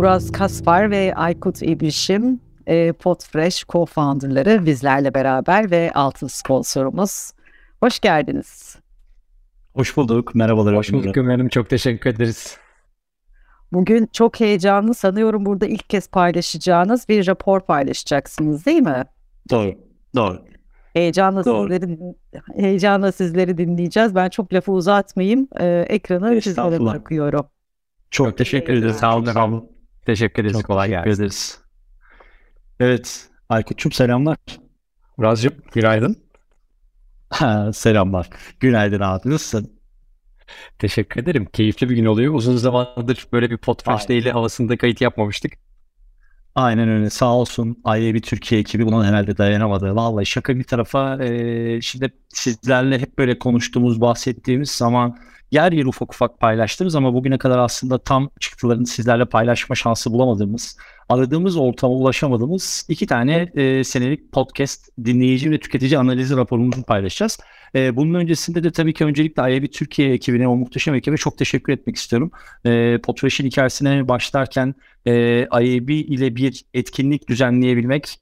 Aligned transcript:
Uraz 0.00 0.32
Kaspar 0.32 0.90
ve 0.90 1.14
Aykut 1.14 1.62
İbrişim, 1.62 2.40
e, 2.66 2.92
Podfresh 2.92 3.62
co-founderları 3.62 4.66
bizlerle 4.66 5.14
beraber 5.14 5.70
ve 5.70 5.90
altın 5.94 6.26
sponsorumuz. 6.26 7.30
Hoş 7.80 8.00
geldiniz. 8.00 8.76
Hoş 9.74 9.96
bulduk. 9.96 10.34
Merhabalar. 10.34 10.76
Hoş 10.76 10.92
bulduk 10.92 11.16
Ömer'im. 11.16 11.48
Çok 11.48 11.70
teşekkür 11.70 12.10
ederiz. 12.10 12.56
Bugün 13.72 14.08
çok 14.12 14.40
heyecanlı 14.40 14.94
sanıyorum 14.94 15.46
burada 15.46 15.66
ilk 15.66 15.90
kez 15.90 16.08
paylaşacağınız 16.08 17.08
bir 17.08 17.26
rapor 17.26 17.60
paylaşacaksınız 17.60 18.66
değil 18.66 18.82
mi? 18.82 19.04
Doğru. 19.50 19.74
Doğru. 20.16 20.42
Heyecanla 20.92 21.44
Doğru. 21.44 21.72
sizleri 21.72 21.98
heyecanla 22.56 23.12
sizleri 23.12 23.58
dinleyeceğiz. 23.58 24.14
Ben 24.14 24.28
çok 24.28 24.52
lafı 24.52 24.72
uzatmayayım. 24.72 25.48
Ee, 25.60 25.84
ekranı 25.88 26.40
sizlere 26.40 26.80
bırakıyorum. 26.80 27.46
Çok, 28.10 28.28
çok 28.28 28.38
teşekkür 28.38 28.72
ederiz. 28.72 28.96
Sağ 28.96 29.16
olun. 29.16 29.70
Teşekkür 30.06 30.42
ederiz. 30.42 30.52
Çok 30.58 30.66
Kolay 30.66 30.88
teşekkür 30.88 31.04
gelsin. 31.04 31.22
ederiz. 31.22 31.58
Evet. 32.80 33.28
Aykut'cum 33.48 33.92
selamlar. 33.92 34.36
Muraz'cığım 35.16 35.54
günaydın. 35.74 36.16
Ha, 37.30 37.72
selamlar. 37.72 38.30
Günaydın 38.60 39.00
abi. 39.00 39.30
Nasılsın? 39.30 39.80
Teşekkür 40.78 41.22
ederim. 41.22 41.46
Keyifli 41.52 41.88
bir 41.90 41.96
gün 41.96 42.04
oluyor. 42.04 42.34
Uzun 42.34 42.56
zamandır 42.56 43.26
böyle 43.32 43.50
bir 43.50 43.56
podcast 43.56 44.10
ile 44.10 44.32
havasında 44.32 44.76
kayıt 44.76 45.00
yapmamıştık. 45.00 45.52
Aynen 46.54 46.88
öyle. 46.88 47.10
Sağ 47.10 47.34
olsun 47.34 47.82
bir 47.86 48.22
Türkiye 48.22 48.60
ekibi 48.60 48.86
buna 48.86 49.06
herhalde 49.06 49.38
dayanamadı. 49.38 49.94
Vallahi 49.96 50.26
şaka 50.26 50.56
bir 50.56 50.64
tarafa 50.64 51.24
e, 51.24 51.80
şimdi 51.80 52.12
sizlerle 52.28 52.98
hep 52.98 53.18
böyle 53.18 53.38
konuştuğumuz, 53.38 54.00
bahsettiğimiz 54.00 54.70
zaman 54.70 55.18
yer 55.50 55.72
yer 55.72 55.84
ufak 55.84 56.14
ufak 56.14 56.40
paylaştığımız 56.40 56.94
ama 56.94 57.14
bugüne 57.14 57.38
kadar 57.38 57.58
aslında 57.58 57.98
tam 57.98 58.30
çıktılarını 58.40 58.86
sizlerle 58.86 59.24
paylaşma 59.24 59.74
şansı 59.74 60.12
bulamadığımız, 60.12 60.76
aradığımız 61.08 61.56
ortama 61.56 61.94
ulaşamadığımız 61.94 62.86
iki 62.88 63.06
tane 63.06 63.50
e, 63.54 63.84
senelik 63.84 64.32
podcast 64.32 64.88
dinleyici 65.04 65.50
ve 65.50 65.60
tüketici 65.60 65.98
analizi 65.98 66.36
raporumuzu 66.36 66.82
paylaşacağız. 66.82 67.38
E, 67.74 67.96
bunun 67.96 68.14
öncesinde 68.14 68.64
de 68.64 68.70
tabii 68.70 68.94
ki 68.94 69.04
öncelikle 69.04 69.42
IAB 69.42 69.66
Türkiye 69.72 70.12
ekibine, 70.12 70.48
o 70.48 70.56
muhteşem 70.56 70.94
ekibe 70.94 71.16
çok 71.16 71.38
teşekkür 71.38 71.72
etmek 71.72 71.96
istiyorum. 71.96 72.30
E, 72.64 72.98
Potreş'in 72.98 73.46
hikayesine 73.46 74.08
başlarken 74.08 74.74
e, 75.06 75.40
IAB 75.42 75.88
ile 75.88 76.36
bir 76.36 76.64
etkinlik 76.74 77.28
düzenleyebilmek 77.28 78.20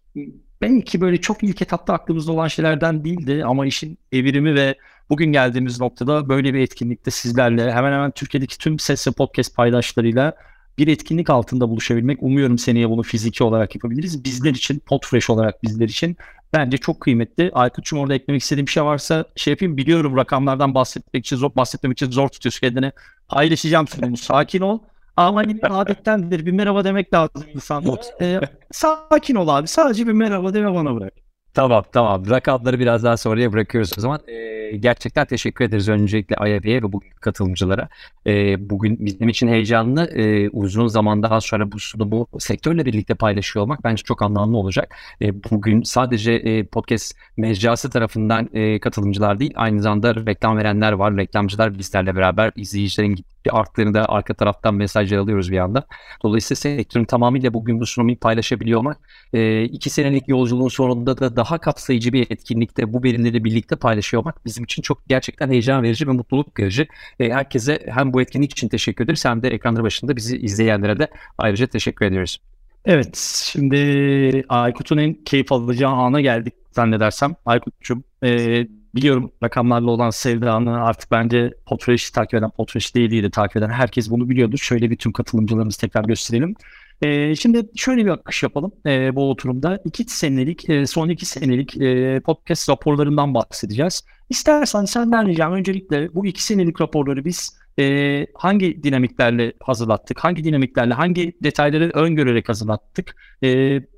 belki 0.61 1.01
böyle 1.01 1.21
çok 1.21 1.43
ilk 1.43 1.63
etapta 1.63 1.95
aklımızda 1.95 2.33
olan 2.33 2.49
şeylerden 2.49 3.05
değildi 3.05 3.45
ama 3.45 3.67
işin 3.67 3.99
evrimi 4.13 4.55
ve 4.55 4.75
bugün 5.11 5.33
geldiğimiz 5.33 5.81
noktada 5.81 6.29
böyle 6.29 6.55
bir 6.55 6.61
etkinlikte 6.61 7.11
sizlerle 7.11 7.73
hemen 7.73 7.93
hemen 7.93 8.11
Türkiye'deki 8.11 8.59
tüm 8.59 8.79
ses 8.79 9.07
ve 9.07 9.13
podcast 9.13 9.57
paydaşlarıyla 9.57 10.33
bir 10.79 10.89
etkinlik 10.89 11.31
altında 11.31 11.69
buluşabilmek. 11.69 12.23
Umuyorum 12.23 12.59
seneye 12.59 12.91
bunu 12.91 13.03
fiziki 13.03 13.45
olarak 13.45 13.75
yapabiliriz. 13.75 14.25
Bizler 14.25 14.51
için, 14.51 14.79
Podfresh 14.79 15.31
olarak 15.31 15.63
bizler 15.63 15.89
için 15.89 16.17
bence 16.53 16.79
çok 16.79 17.01
kıymetli. 17.01 17.51
Aykut'cum 17.55 17.99
orada 17.99 18.15
eklemek 18.15 18.43
istediğim 18.43 18.67
bir 18.67 18.73
şey 18.73 18.85
varsa 18.85 19.25
şey 19.37 19.51
yapayım. 19.51 19.77
Biliyorum 19.77 20.17
rakamlardan 20.17 20.75
bahsetmek 20.75 21.27
için 21.27 21.37
zor, 21.37 21.51
bahsetmemek 21.57 21.99
için 21.99 22.11
zor 22.11 22.29
tutuyorsun 22.29 22.61
kendini. 22.61 22.93
Paylaşacağım 23.29 23.89
sunumu. 23.89 24.17
Sakin 24.17 24.61
ol. 24.61 24.79
Ama 25.17 25.41
hani 25.41 25.57
bir 25.57 25.81
adettendir. 25.81 26.47
Bir 26.47 26.53
merhaba 26.53 26.85
demek 26.85 27.15
lazım 27.15 27.45
insan. 27.55 27.85
Ee, 28.21 28.41
sakin 28.73 29.35
ol 29.35 29.49
abi. 29.49 29.69
Sadece 29.69 30.07
bir 30.07 30.13
merhaba 30.13 30.55
deme 30.55 30.75
bana 30.75 30.97
bırak. 30.97 31.13
Tamam 31.55 31.85
tamam. 31.93 32.31
Rakamları 32.31 32.79
biraz 32.79 33.05
daha 33.05 33.17
sonraya 33.17 33.53
bırakıyoruz 33.53 33.93
o 33.99 34.01
zaman. 34.01 34.21
Ee, 34.29 34.68
gerçekten 34.77 35.27
teşekkür 35.27 35.65
ederiz 35.65 35.89
öncelikle 35.89 36.37
IAB'ye 36.37 36.83
ve 36.83 36.93
bugün 36.93 37.11
katılımcılara. 37.21 37.89
Ee, 38.27 38.71
bugün 38.71 39.07
bizim 39.07 39.29
için 39.29 39.49
heyecanlı. 39.49 40.05
Ee, 40.05 40.49
uzun 40.49 40.87
zaman 40.87 41.23
daha 41.23 41.41
sonra 41.41 41.73
bu 41.73 41.79
sunumu 41.79 42.27
sektörle 42.39 42.85
birlikte 42.85 43.15
paylaşıyor 43.15 43.63
olmak 43.63 43.85
bence 43.85 44.03
çok 44.03 44.23
anlamlı 44.23 44.57
olacak. 44.57 44.95
Ee, 45.23 45.45
bugün 45.51 45.83
sadece 45.83 46.33
e, 46.33 46.65
podcast 46.65 47.17
mecrası 47.37 47.91
tarafından 47.91 48.49
e, 48.53 48.81
katılımcılar 48.81 49.39
değil 49.39 49.53
aynı 49.57 49.83
zamanda 49.83 50.15
reklam 50.15 50.57
verenler 50.57 50.93
var. 50.93 51.17
Reklamcılar 51.17 51.79
bizlerle 51.79 52.17
beraber 52.17 52.53
izleyicilerin 52.57 53.25
arttığını 53.51 53.95
da 53.95 54.09
arka 54.09 54.35
taraftan 54.35 54.75
mesajlar 54.75 55.19
alıyoruz 55.19 55.51
bir 55.51 55.59
anda. 55.59 55.87
Dolayısıyla 56.23 56.57
sektörün 56.57 57.05
tamamıyla 57.05 57.55
bugün 57.55 57.81
bu 57.81 57.87
sunumu 57.87 58.17
paylaşabiliyor 58.17 58.81
olmak 58.81 58.99
e, 59.33 59.65
iki 59.65 59.91
senelik 59.91 60.29
yolculuğun 60.29 60.69
sonunda 60.69 61.19
da 61.19 61.37
daha 61.37 61.59
kapsayıcı 61.59 62.13
bir 62.13 62.31
etkinlikte 62.31 62.93
bu 62.93 63.03
verileri 63.03 63.45
birlikte 63.45 63.77
paylaşıyor 63.77 64.23
olmak 64.23 64.47
bizim 64.59 64.65
için 64.65 64.83
çok 64.83 65.09
gerçekten 65.09 65.51
heyecan 65.51 65.83
verici 65.83 66.09
ve 66.09 66.13
mutluluk 66.13 66.61
verici. 66.61 66.89
E, 67.21 67.31
herkese 67.31 67.79
hem 67.87 68.13
bu 68.13 68.23
etkinlik 68.23 68.53
için 68.53 68.69
teşekkür 68.69 69.05
ederiz 69.05 69.25
hem 69.25 69.43
de 69.43 69.49
ekranları 69.49 69.83
başında 69.83 70.17
bizi 70.17 70.39
izleyenlere 70.39 70.99
de 70.99 71.09
ayrıca 71.39 71.67
teşekkür 71.67 72.07
ediyoruz. 72.07 72.39
Evet, 72.85 73.17
şimdi 73.53 74.45
Aykut'un 74.49 74.99
en 74.99 75.15
keyif 75.15 75.53
alacağı 75.53 75.93
ana 75.93 76.21
geldik 76.21 76.55
zannedersem. 76.73 77.35
Aykut'cum, 77.47 78.05
e, 78.25 78.67
biliyorum 78.95 79.33
rakamlarla 79.43 79.91
olan 79.91 80.11
sevdanı 80.11 80.85
artık 80.85 81.11
bence 81.11 81.51
Potreş'i 81.67 82.13
takip 82.13 82.35
eden, 82.35 82.51
Potreş 82.51 82.95
değil 82.95 83.23
de 83.23 83.31
takip 83.31 83.57
eden 83.57 83.71
herkes 83.71 84.11
bunu 84.11 84.29
biliyordur. 84.29 84.59
Şöyle 84.59 84.91
bir 84.91 84.97
tüm 84.97 85.13
katılımcılarımızı 85.13 85.81
tekrar 85.81 86.05
gösterelim. 86.05 86.55
E, 87.03 87.35
şimdi 87.35 87.63
şöyle 87.77 88.05
bir 88.05 88.11
akış 88.11 88.43
yapalım 88.43 88.73
e, 88.87 89.17
bu 89.17 89.31
oturumda. 89.31 89.81
iki 89.85 90.05
senelik, 90.05 90.69
e, 90.71 90.87
son 90.87 91.09
iki 91.09 91.27
senelik 91.27 91.77
e, 91.77 92.21
podcast 92.21 92.69
raporlarından 92.69 93.35
bahsedeceğiz. 93.35 94.05
İstersen 94.31 94.85
senden 94.85 95.29
ricam 95.29 95.53
öncelikle 95.53 96.15
bu 96.15 96.27
iki 96.27 96.45
senelik 96.45 96.81
raporları 96.81 97.25
biz 97.25 97.59
e, 97.79 98.27
hangi 98.35 98.83
dinamiklerle 98.83 99.53
hazırlattık, 99.61 100.19
hangi 100.19 100.45
dinamiklerle, 100.45 100.95
hangi 100.95 101.33
detayları 101.43 101.91
öngörerek 101.95 102.49
hazırlattık. 102.49 103.17
E, 103.43 103.49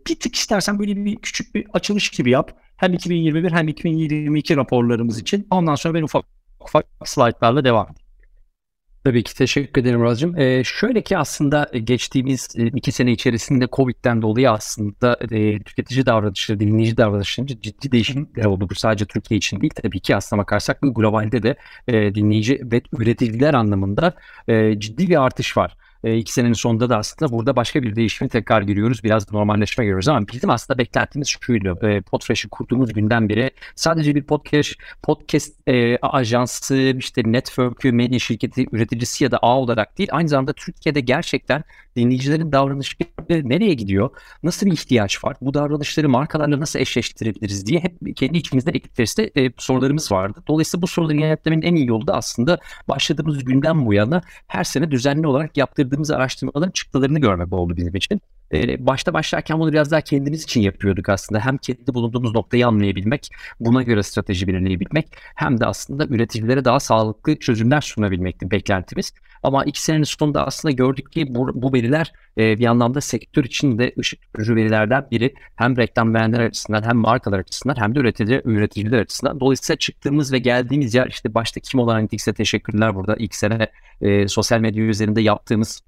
bir 0.08 0.20
tık 0.20 0.34
istersen 0.34 0.78
böyle 0.78 1.04
bir 1.04 1.16
küçük 1.16 1.54
bir 1.54 1.66
açılış 1.72 2.10
gibi 2.10 2.30
yap. 2.30 2.52
Hem 2.76 2.94
2021 2.94 3.52
hem 3.52 3.68
2022 3.68 4.56
raporlarımız 4.56 5.20
için. 5.20 5.46
Ondan 5.50 5.74
sonra 5.74 5.94
ben 5.94 6.02
ufak 6.02 6.24
ufak 6.60 6.86
slaytlarla 7.04 7.64
devam 7.64 7.84
edeyim. 7.84 8.09
Tabii 9.04 9.22
ki 9.22 9.34
teşekkür 9.34 9.82
ederim 9.82 10.04
Razcığım. 10.04 10.38
Ee, 10.38 10.64
şöyle 10.64 11.02
ki 11.02 11.18
aslında 11.18 11.70
geçtiğimiz 11.84 12.48
e, 12.56 12.66
iki 12.66 12.92
sene 12.92 13.12
içerisinde 13.12 13.68
Covid'den 13.72 14.22
dolayı 14.22 14.50
aslında 14.50 15.16
e, 15.30 15.62
tüketici 15.62 16.06
davranışları, 16.06 16.60
dinleyici 16.60 16.96
davranışlarında 16.96 17.60
ciddi 17.60 17.92
değişiklikler 17.92 18.44
oldu. 18.44 18.68
Bu 18.70 18.74
sadece 18.74 19.04
Türkiye 19.04 19.38
için 19.38 19.60
değil 19.60 19.72
tabii 19.82 20.00
ki 20.00 20.16
aslına 20.16 20.42
bakarsak 20.42 20.78
globalde 20.82 21.42
de 21.42 21.56
e, 21.88 22.14
dinleyici 22.14 22.60
ve 22.64 22.82
üreticiler 22.98 23.54
anlamında 23.54 24.14
e, 24.48 24.78
ciddi 24.80 25.08
bir 25.08 25.22
artış 25.24 25.56
var 25.56 25.76
e, 26.04 26.16
iki 26.16 26.32
senenin 26.32 26.52
sonunda 26.52 26.90
da 26.90 26.96
aslında 26.96 27.32
burada 27.32 27.56
başka 27.56 27.82
bir 27.82 27.96
değişimi 27.96 28.30
tekrar 28.30 28.62
görüyoruz. 28.62 29.04
Biraz 29.04 29.32
normalleşme 29.32 29.84
görüyoruz 29.84 30.08
ama 30.08 30.28
bizim 30.32 30.50
aslında 30.50 30.78
beklentimiz 30.78 31.28
şuydu. 31.40 31.78
E, 31.86 32.00
Podfresh'i 32.00 32.48
kurduğumuz 32.48 32.92
günden 32.92 33.28
beri 33.28 33.50
sadece 33.74 34.14
bir 34.14 34.22
podcast 34.22 34.70
podcast 35.02 35.68
e, 35.68 35.96
ajansı, 35.96 36.94
işte 36.98 37.22
network'ü, 37.24 37.92
medya 37.92 38.18
şirketi, 38.18 38.66
üreticisi 38.72 39.24
ya 39.24 39.30
da 39.30 39.38
ağ 39.38 39.58
olarak 39.58 39.98
değil. 39.98 40.08
Aynı 40.12 40.28
zamanda 40.28 40.52
Türkiye'de 40.52 41.00
gerçekten 41.00 41.64
dinleyicilerin 41.96 42.52
davranışları 42.52 43.48
nereye 43.48 43.74
gidiyor? 43.74 44.10
Nasıl 44.42 44.66
bir 44.66 44.72
ihtiyaç 44.72 45.24
var? 45.24 45.36
Bu 45.40 45.54
davranışları 45.54 46.08
markalarla 46.08 46.60
nasıl 46.60 46.78
eşleştirebiliriz 46.78 47.66
diye 47.66 47.80
hep 47.80 48.16
kendi 48.16 48.38
içimizde 48.38 48.70
ekip 48.70 49.00
e, 49.36 49.52
sorularımız 49.58 50.12
vardı. 50.12 50.42
Dolayısıyla 50.48 50.82
bu 50.82 50.86
soruları 50.86 51.16
yanıtlamanın 51.16 51.62
en 51.62 51.74
iyi 51.74 51.86
yolu 51.86 52.06
da 52.06 52.14
aslında 52.14 52.58
başladığımız 52.88 53.44
günden 53.44 53.86
bu 53.86 53.94
yana 53.94 54.22
her 54.46 54.64
sene 54.64 54.90
düzenli 54.90 55.26
olarak 55.26 55.56
yaptırdığımız 55.90 56.10
araştırmaların 56.10 56.70
çıktılarını 56.70 57.18
görmek 57.20 57.52
oldu 57.52 57.76
bizim 57.76 57.94
için. 57.94 58.20
Başta 58.78 59.14
başlarken 59.14 59.58
bunu 59.58 59.72
biraz 59.72 59.90
daha 59.90 60.00
kendimiz 60.00 60.42
için 60.42 60.60
yapıyorduk 60.60 61.08
aslında. 61.08 61.40
Hem 61.40 61.56
kendi 61.58 61.94
bulunduğumuz 61.94 62.34
noktayı 62.34 62.66
anlayabilmek, 62.66 63.28
buna 63.60 63.82
göre 63.82 64.02
strateji 64.02 64.46
belirleyebilmek 64.46 65.08
hem 65.34 65.60
de 65.60 65.66
aslında 65.66 66.06
üreticilere 66.06 66.64
daha 66.64 66.80
sağlıklı 66.80 67.36
çözümler 67.36 67.80
sunabilmekti 67.80 68.50
beklentimiz. 68.50 69.12
Ama 69.42 69.64
iki 69.64 69.82
senenin 69.82 70.02
sonunda 70.02 70.47
aslında 70.47 70.72
gördük 70.72 71.12
ki 71.12 71.34
bu, 71.34 71.62
bu 71.62 71.72
veriler 71.72 72.12
bir 72.36 72.66
anlamda 72.66 73.00
sektör 73.00 73.44
için 73.44 73.78
de 73.78 73.92
ışık 73.98 74.22
tutucu 74.22 74.56
verilerden 74.56 75.06
biri. 75.10 75.34
Hem 75.56 75.76
reklam 75.76 76.14
verenler 76.14 76.41
açısından 76.41 76.82
hem 76.82 76.96
markalar 76.96 77.38
açısından 77.38 77.76
hem 77.80 77.94
de 77.94 77.98
üretici, 78.00 78.42
üreticiler 78.44 79.00
açısından. 79.00 79.41
Dolayısıyla 79.41 79.78
çıktığımız 79.78 80.32
ve 80.32 80.38
geldiğimiz 80.38 80.94
yer 80.94 81.06
işte 81.06 81.34
başta 81.34 81.60
kim 81.60 81.80
olan 81.80 81.94
Analytics'e 81.94 82.32
teşekkürler 82.32 82.94
burada. 82.94 83.16
ilk 83.16 83.34
sene 83.34 83.68
e, 84.00 84.28
sosyal 84.28 84.60
medya 84.60 84.84
üzerinde 84.84 85.20
yaptığımız 85.20 85.82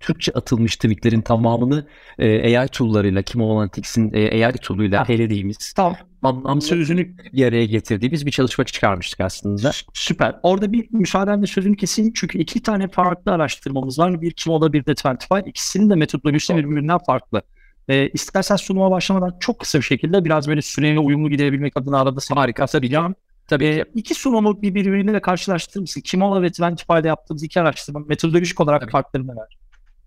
Türkçe 0.00 0.32
atılmış 0.32 0.76
tweetlerin 0.76 1.20
tamamını 1.20 1.86
e, 2.18 2.58
AI 2.58 2.68
tool'larıyla, 2.68 3.22
Kimo 3.22 3.58
Analytics'in 3.58 4.12
e, 4.12 4.46
AI 4.46 4.52
tool'uyla 4.52 5.08
helediğimiz, 5.08 5.72
tam 5.72 5.96
anlam 6.22 6.60
sözünü 6.60 7.16
bir 7.32 7.46
araya 7.46 7.66
getirdiğimiz 7.66 8.26
bir 8.26 8.30
çalışma 8.30 8.64
çıkarmıştık 8.64 9.20
aslında. 9.20 9.70
Süper. 9.94 10.36
Orada 10.42 10.72
bir 10.72 10.86
müsaadenle 10.90 11.46
sözünü 11.46 11.76
keseyim 11.76 12.12
çünkü 12.14 12.38
iki 12.38 12.62
tane 12.62 12.88
farklı 12.88 13.32
araştırmamız 13.32 13.98
var. 13.98 14.22
Bir 14.22 14.32
Kimo'da 14.32 14.72
bir 14.72 14.86
de 14.86 14.94
Twentify. 14.94 15.34
İkisinin 15.46 15.90
de 15.90 15.94
metodolojisi 15.94 16.56
birbirinden 16.56 16.98
farklı. 17.06 17.42
E, 17.88 18.08
istersen 18.08 18.56
sunuma 18.56 18.90
başlamadan 18.90 19.36
çok 19.40 19.58
kısa 19.58 19.78
bir 19.78 19.84
şekilde 19.84 20.24
biraz 20.24 20.48
böyle 20.48 20.62
süreye 20.62 20.98
uyumlu 20.98 21.30
gidebilmek 21.30 21.76
adına 21.76 22.00
arada 22.00 22.20
seni 22.20 22.38
harika 22.38 22.66
saracağım. 22.66 23.14
Tabii 23.46 23.84
iki 23.94 24.14
sunumu 24.14 24.62
birbiriyle 24.62 25.20
karşılaştırır 25.20 25.80
mısın? 25.80 26.00
Kimola 26.00 26.42
ve 26.42 26.50
Twentify'da 26.50 27.08
yaptığımız 27.08 27.42
iki 27.42 27.60
araştırma 27.60 28.00
metodolojik 28.00 28.60
olarak 28.60 28.90
farkları 28.90 29.26
neler? 29.26 29.58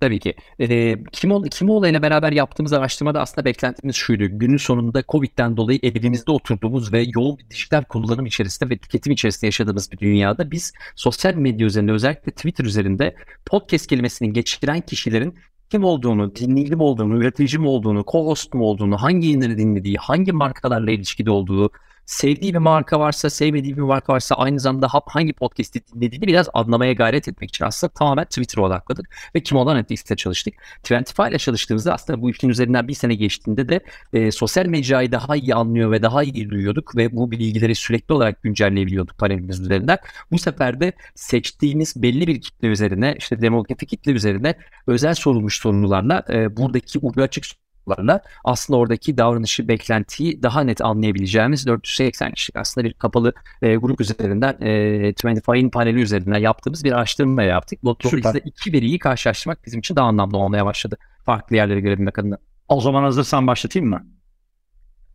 Tabii 0.03 0.19
ki. 0.19 0.33
E, 0.59 0.95
Kimoğlu, 1.11 1.49
Kimoğlu 1.49 1.87
ile 1.87 2.01
beraber 2.01 2.31
yaptığımız 2.31 2.73
araştırmada 2.73 3.21
aslında 3.21 3.45
beklentimiz 3.45 3.95
şuydu. 3.95 4.23
Günün 4.29 4.57
sonunda 4.57 5.03
Covid'den 5.09 5.57
dolayı 5.57 5.79
evimizde 5.83 6.31
oturduğumuz 6.31 6.93
ve 6.93 7.05
yoğun 7.15 7.37
bir 7.37 7.49
dijital 7.49 7.83
kullanım 7.83 8.25
içerisinde 8.25 8.69
ve 8.69 8.77
tüketim 8.77 9.13
içerisinde 9.13 9.45
yaşadığımız 9.45 9.91
bir 9.91 9.97
dünyada 9.97 10.51
biz 10.51 10.73
sosyal 10.95 11.33
medya 11.33 11.67
üzerinde 11.67 11.91
özellikle 11.91 12.31
Twitter 12.31 12.65
üzerinde 12.65 13.15
podcast 13.45 13.87
kelimesini 13.87 14.33
geçiren 14.33 14.81
kişilerin 14.81 15.35
kim 15.69 15.83
olduğunu, 15.83 16.35
dinleyici 16.35 16.75
olduğunu, 16.75 17.17
üretici 17.17 17.59
mi 17.59 17.67
olduğunu, 17.67 17.99
co-host 17.99 18.57
mu 18.57 18.63
olduğunu, 18.63 18.97
hangi 18.97 19.27
yayınları 19.27 19.57
dinlediği, 19.57 19.97
hangi 19.97 20.31
markalarla 20.31 20.91
ilişkide 20.91 21.31
olduğu, 21.31 21.71
sevdiği 22.05 22.53
bir 22.53 22.59
marka 22.59 22.99
varsa, 22.99 23.29
sevmediği 23.29 23.77
bir 23.77 23.81
marka 23.81 24.13
varsa 24.13 24.35
aynı 24.35 24.59
zamanda 24.59 24.87
hangi 25.05 25.33
podcast'i 25.33 25.81
dinlediğini 25.87 26.27
biraz 26.27 26.49
anlamaya 26.53 26.93
gayret 26.93 27.27
etmek 27.27 27.49
için 27.49 27.65
aslında 27.65 27.93
tamamen 27.93 28.25
Twitter'a 28.25 28.65
odakladık 28.65 29.09
ve 29.35 29.43
kim 29.43 29.57
olan 29.57 29.77
Netflix'te 29.77 30.15
çalıştık. 30.15 30.53
Twentify 30.83 31.23
ile 31.29 31.37
çalıştığımızda 31.37 31.93
aslında 31.93 32.21
bu 32.21 32.29
işin 32.29 32.49
üzerinden 32.49 32.87
bir 32.87 32.93
sene 32.93 33.15
geçtiğinde 33.15 33.69
de 33.69 33.79
e, 34.13 34.31
sosyal 34.31 34.65
mecrayı 34.65 35.11
daha 35.11 35.35
iyi 35.35 35.55
anlıyor 35.55 35.91
ve 35.91 36.01
daha 36.01 36.23
iyi 36.23 36.49
duyuyorduk 36.49 36.95
ve 36.95 37.15
bu 37.15 37.31
bilgileri 37.31 37.75
sürekli 37.75 38.13
olarak 38.13 38.43
güncelleyebiliyorduk 38.43 39.17
panelimiz 39.17 39.59
üzerinden. 39.59 39.97
Bu 40.31 40.37
sefer 40.37 40.79
de 40.79 40.93
seçtiğimiz 41.15 41.93
belli 42.01 42.27
bir 42.27 42.41
kitle 42.41 42.67
üzerine 42.67 43.15
işte 43.17 43.41
demografik 43.41 43.89
kitle 43.89 44.11
üzerine 44.11 44.55
özel 44.87 45.13
sorulmuş 45.13 45.59
sorularla 45.59 46.23
e, 46.29 46.57
buradaki 46.57 46.99
ucu 46.99 47.21
açık 47.21 47.62
sorularla 47.87 48.21
aslında 48.43 48.79
oradaki 48.79 49.17
davranışı, 49.17 49.67
beklentiyi 49.67 50.43
daha 50.43 50.61
net 50.61 50.81
anlayabileceğimiz 50.81 51.67
480 51.67 52.31
kişilik 52.31 52.57
aslında 52.57 52.85
bir 52.87 52.93
kapalı 52.93 53.33
e, 53.61 53.75
grup 53.75 54.01
üzerinden 54.01 54.57
e, 54.61 54.69
25'in 55.11 55.69
paneli 55.69 56.01
üzerinden 56.01 56.39
yaptığımız 56.39 56.83
bir 56.83 56.91
araştırma 56.91 57.43
yaptık. 57.43 57.83
Dolayısıyla 57.83 58.39
iki 58.45 58.73
veriyi 58.73 58.99
karşılaştırmak 58.99 59.65
bizim 59.65 59.79
için 59.79 59.95
daha 59.95 60.07
anlamlı 60.07 60.37
olmaya 60.37 60.65
başladı. 60.65 60.97
Farklı 61.25 61.55
yerlere 61.55 61.79
görebilmek 61.79 62.19
adına. 62.19 62.37
O 62.67 62.81
zaman 62.81 63.03
hazırsan 63.03 63.47
başlatayım 63.47 63.89
mı? 63.89 64.07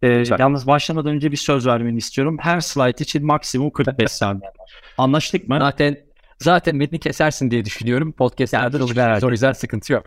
Ee, 0.02 0.24
yalnız 0.38 0.66
başlamadan 0.66 1.12
önce 1.12 1.32
bir 1.32 1.36
söz 1.36 1.66
vermeni 1.66 1.98
istiyorum. 1.98 2.36
Her 2.40 2.60
slide 2.60 3.02
için 3.04 3.26
maksimum 3.26 3.70
45 3.70 4.12
saniye 4.12 4.50
Anlaştık 4.98 5.48
mı? 5.48 5.58
Zaten 5.60 5.96
zaten 6.38 6.76
metni 6.76 6.98
kesersin 6.98 7.50
diye 7.50 7.64
düşünüyorum. 7.64 8.12
Podcast'lerde 8.12 8.82
olacak. 8.82 9.24
O 9.24 9.30
yüzden 9.30 9.52
sıkıntı 9.52 9.92
yok. 9.92 10.06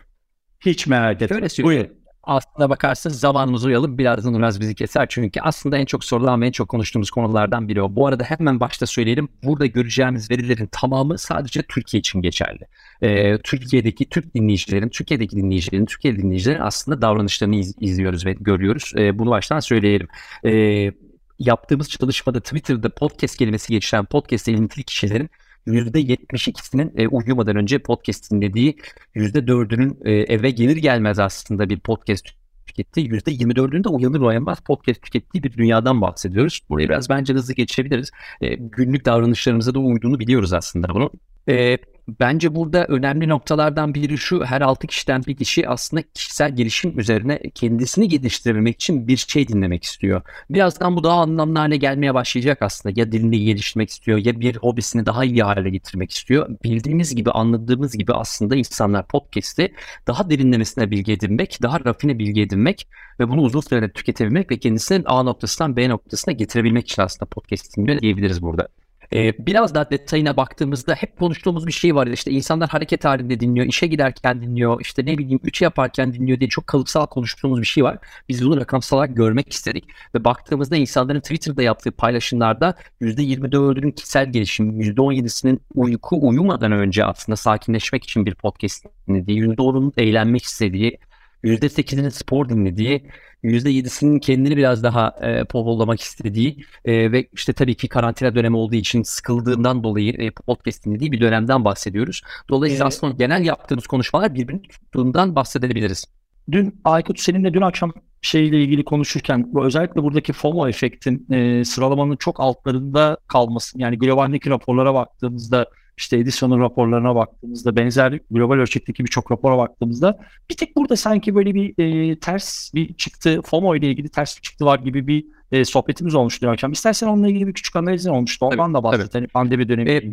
Hiç 0.60 0.88
merak 0.88 1.22
etme. 1.22 1.50
Şöyle 1.50 1.64
Buyur 1.64 2.01
aslında 2.24 2.70
bakarsanız 2.70 3.20
zamanımız 3.20 3.66
uyalım 3.66 3.98
birazdan 3.98 4.34
Uraz 4.34 4.60
bizi 4.60 4.76
keser. 4.76 5.06
Çünkü 5.10 5.42
aslında 5.42 5.78
en 5.78 5.86
çok 5.86 6.04
sorulan 6.04 6.42
ve 6.42 6.48
en 6.48 6.52
çok 6.52 6.70
konuştuğumuz 6.70 7.10
konulardan 7.10 7.68
biri 7.68 7.82
o. 7.82 7.96
Bu 7.96 8.08
arada 8.08 8.24
hemen 8.24 8.60
başta 8.60 8.86
söyleyelim. 8.86 9.30
Burada 9.44 9.66
göreceğimiz 9.66 10.32
verilerin 10.32 10.70
tamamı 10.72 11.18
sadece 11.18 11.62
Türkiye 11.62 12.00
için 12.00 12.22
geçerli. 12.22 12.68
Ee, 13.02 13.38
Türkiye'deki 13.38 14.10
Türk 14.10 14.36
dinleyicilerin, 14.36 14.90
Türkiye'deki 14.90 15.36
dinleyicilerin, 15.36 15.86
Türkiye 15.86 16.16
dinleyicilerin 16.18 16.62
aslında 16.62 17.02
davranışlarını 17.02 17.56
iz, 17.56 17.76
izliyoruz 17.80 18.26
ve 18.26 18.34
görüyoruz. 18.34 18.94
Ee, 18.98 19.20
bunu 19.20 19.30
baştan 19.30 19.60
söyleyelim. 19.60 20.08
Ee, 20.46 20.92
yaptığımız 21.40 21.90
çalışmada 21.90 22.40
Twitter'da 22.40 22.90
podcast 22.90 23.38
kelimesi 23.38 23.74
geçiren 23.74 24.06
podcast 24.06 24.48
ilintili 24.48 24.84
kişilerin 24.84 25.30
%72'sinin 25.68 26.94
e, 26.98 27.08
uyumadan 27.08 27.56
önce 27.56 27.80
podcast 27.80 28.32
dinlediği, 28.32 28.78
%4'ünün 29.16 29.98
e, 30.06 30.12
eve 30.12 30.52
gelir 30.52 30.78
gelmez 30.78 31.20
aslında 31.20 31.70
bir 31.70 31.80
podcast 31.80 32.28
tüketti. 32.68 33.02
%24'ünün 33.02 33.84
de 33.84 33.90
uyanır 33.90 34.22
uyanmaz 34.22 34.60
podcast 34.60 35.02
tükettiği 35.02 35.44
bir 35.44 35.54
dünyadan 35.54 36.02
bahsediyoruz. 36.02 36.62
Burayı 36.70 36.90
biraz 36.90 37.10
bence 37.10 37.34
hızlı 37.34 37.54
geçebiliriz. 37.54 38.12
E, 38.42 38.56
günlük 38.56 39.06
davranışlarımıza 39.06 39.74
da 39.74 39.80
uyduğunu 39.80 40.20
biliyoruz 40.20 40.54
aslında 40.54 40.90
bunu. 40.90 41.12
E, 41.50 41.78
bence 42.20 42.56
burada 42.56 42.86
önemli 42.86 43.30
noktalardan 43.30 43.94
biri 43.94 44.18
şu 44.18 44.46
her 44.46 44.62
altı 44.62 44.88
kişiden 44.88 45.24
bir 45.28 45.36
kişi 45.36 45.70
aslında 45.70 46.04
kişisel 46.14 46.56
gelişim 46.56 47.00
üzerine 47.00 47.42
kendisini 47.56 48.08
geliştirebilmek 48.08 48.76
için 48.76 49.08
bir 49.08 49.18
şey 49.18 49.48
dinlemek 49.48 49.84
istiyor. 49.84 50.22
Birazdan 50.50 50.96
bu 50.96 51.04
daha 51.04 51.22
anlamlı 51.22 51.60
hale 51.60 51.78
gelmeye 51.78 52.14
başlayacak 52.14 52.62
aslında. 52.62 53.00
Ya 53.00 53.12
dilini 53.12 53.46
geliştirmek 53.46 53.90
istiyor 53.90 54.18
ya 54.18 54.40
bir 54.40 54.56
hobisini 54.56 55.06
daha 55.06 55.26
iyi 55.26 55.44
hale 55.44 55.70
getirmek 55.70 56.12
istiyor. 56.12 56.50
Bildiğimiz 56.64 57.16
gibi 57.16 57.32
anladığımız 57.32 57.98
gibi 57.98 58.14
aslında 58.14 58.56
insanlar 58.56 59.08
podcast'i 59.08 59.74
daha 60.08 60.30
derinlemesine 60.30 60.92
bilgi 60.92 61.12
edinmek, 61.14 61.60
daha 61.62 61.86
rafine 61.86 62.20
bilgi 62.20 62.42
edinmek 62.42 62.88
ve 63.20 63.30
bunu 63.30 63.42
uzun 63.42 63.62
sürede 63.62 63.92
tüketebilmek 63.92 64.52
ve 64.52 64.60
kendisinin 64.60 65.04
A 65.06 65.24
noktasından 65.24 65.76
B 65.76 65.90
noktasına 65.90 66.34
getirebilmek 66.34 66.86
için 66.90 67.02
aslında 67.02 67.26
podcast 67.26 67.78
dinliyor 67.78 68.00
diyebiliriz 68.00 68.42
burada. 68.42 68.68
Ee, 69.14 69.34
biraz 69.48 69.76
daha 69.76 69.90
detayına 69.90 70.38
baktığımızda 70.38 70.94
hep 70.94 71.20
konuştuğumuz 71.20 71.68
bir 71.68 71.72
şey 71.72 71.96
var. 71.96 72.08
İşte 72.08 72.32
insanlar 72.32 72.70
hareket 72.70 73.06
halinde 73.06 73.40
dinliyor, 73.40 73.66
işe 73.66 73.88
giderken 73.88 74.42
dinliyor, 74.42 74.82
işte 74.82 75.06
ne 75.06 75.18
bileyim 75.18 75.40
ütü 75.44 75.64
yaparken 75.64 76.14
dinliyor 76.14 76.40
diye 76.40 76.50
çok 76.50 76.68
kalıpsal 76.68 77.06
konuştuğumuz 77.06 77.62
bir 77.62 77.66
şey 77.66 77.84
var. 77.84 77.98
Biz 78.30 78.46
bunu 78.46 78.58
rakamsal 78.58 78.98
olarak 78.98 79.16
görmek 79.16 79.54
istedik. 79.54 79.86
Ve 80.16 80.24
baktığımızda 80.24 80.76
insanların 80.76 81.20
Twitter'da 81.20 81.64
yaptığı 81.64 81.92
paylaşımlarda 81.92 82.76
%24'ünün 83.02 83.92
kişisel 83.92 84.32
gelişim, 84.32 84.82
%17'sinin 84.82 85.62
uyku 85.76 86.28
uyumadan 86.28 86.72
önce 86.72 87.06
aslında 87.06 87.36
sakinleşmek 87.36 88.04
için 88.04 88.26
bir 88.26 88.36
podcast 88.36 88.86
dinlediği, 89.08 89.44
%10'unun 89.44 89.94
eğlenmek 89.98 90.44
istediği, 90.44 90.98
%8'inin 91.44 92.10
spor 92.10 92.50
dinlediği, 92.50 93.06
%7'sinin 93.44 94.20
kendini 94.20 94.58
biraz 94.58 94.84
daha 94.84 95.16
e, 95.22 95.44
popollamak 95.44 96.02
istediği 96.02 96.66
e, 96.86 97.12
ve 97.12 97.28
işte 97.34 97.54
tabii 97.54 97.76
ki 97.76 97.88
karantina 97.88 98.36
dönemi 98.36 98.58
olduğu 98.58 98.76
için 98.76 99.04
sıkıldığından 99.04 99.84
dolayı 99.84 100.14
e, 100.14 100.32
podcast 100.32 100.86
dinlediği 100.86 101.12
bir 101.12 101.22
dönemden 101.22 101.66
bahsediyoruz. 101.66 102.22
Dolayısıyla 102.50 102.86
evet. 102.86 102.94
aslında 102.94 103.14
genel 103.14 103.46
yaptığımız 103.46 103.88
konuşmalar 103.88 104.36
birbirini 104.36 104.62
tuttuğundan 104.62 105.36
bahsedebiliriz. 105.36 106.06
Dün 106.52 106.82
Aykut 106.84 107.20
seninle 107.20 107.54
dün 107.54 107.62
akşam 107.62 107.94
şeyle 108.22 108.64
ilgili 108.64 108.86
konuşurken 108.86 109.54
bu 109.54 109.66
özellikle 109.66 110.04
buradaki 110.04 110.34
FOMO 110.34 110.68
efektin 110.68 111.28
e, 111.32 111.66
sıralamanın 111.66 112.16
çok 112.16 112.40
altlarında 112.40 113.18
kalması 113.28 113.80
yani 113.80 113.98
globaldeki 113.98 114.50
raporlara 114.50 114.94
baktığımızda 114.94 115.66
işte 115.98 116.18
Edison'un 116.18 116.60
raporlarına 116.60 117.16
baktığımızda 117.16 117.76
benzer 117.76 118.20
global 118.32 118.56
ölçekteki 118.56 119.04
birçok 119.04 119.32
rapora 119.32 119.58
baktığımızda 119.58 120.20
bir 120.50 120.56
tek 120.56 120.76
burada 120.76 120.96
sanki 120.96 121.36
böyle 121.36 121.54
bir 121.56 121.74
e, 121.78 122.20
ters 122.20 122.74
bir 122.74 122.94
çıktı 122.94 123.42
FOMO 123.46 123.76
ile 123.76 123.88
ilgili 123.88 124.10
ters 124.10 124.38
bir 124.38 124.42
çıktı 124.42 124.66
var 124.66 124.80
gibi 124.80 125.08
bir 125.08 125.26
e, 125.52 125.66
sohbetimiz 125.66 126.16
olmuştu 126.16 126.50
akşam. 126.50 126.72
İstersen 126.72 127.08
onunla 127.08 127.30
ilgili 127.30 127.48
bir 127.48 127.54
küçük 127.54 127.76
analizin 127.76 128.10
olmuştu. 128.10 128.46
Ondan 128.46 128.74
da 128.74 128.84
bahset. 128.84 129.16
Hani 129.16 129.28
pandemi 129.28 129.70
dönemi. 129.70 129.92
E, 129.92 130.12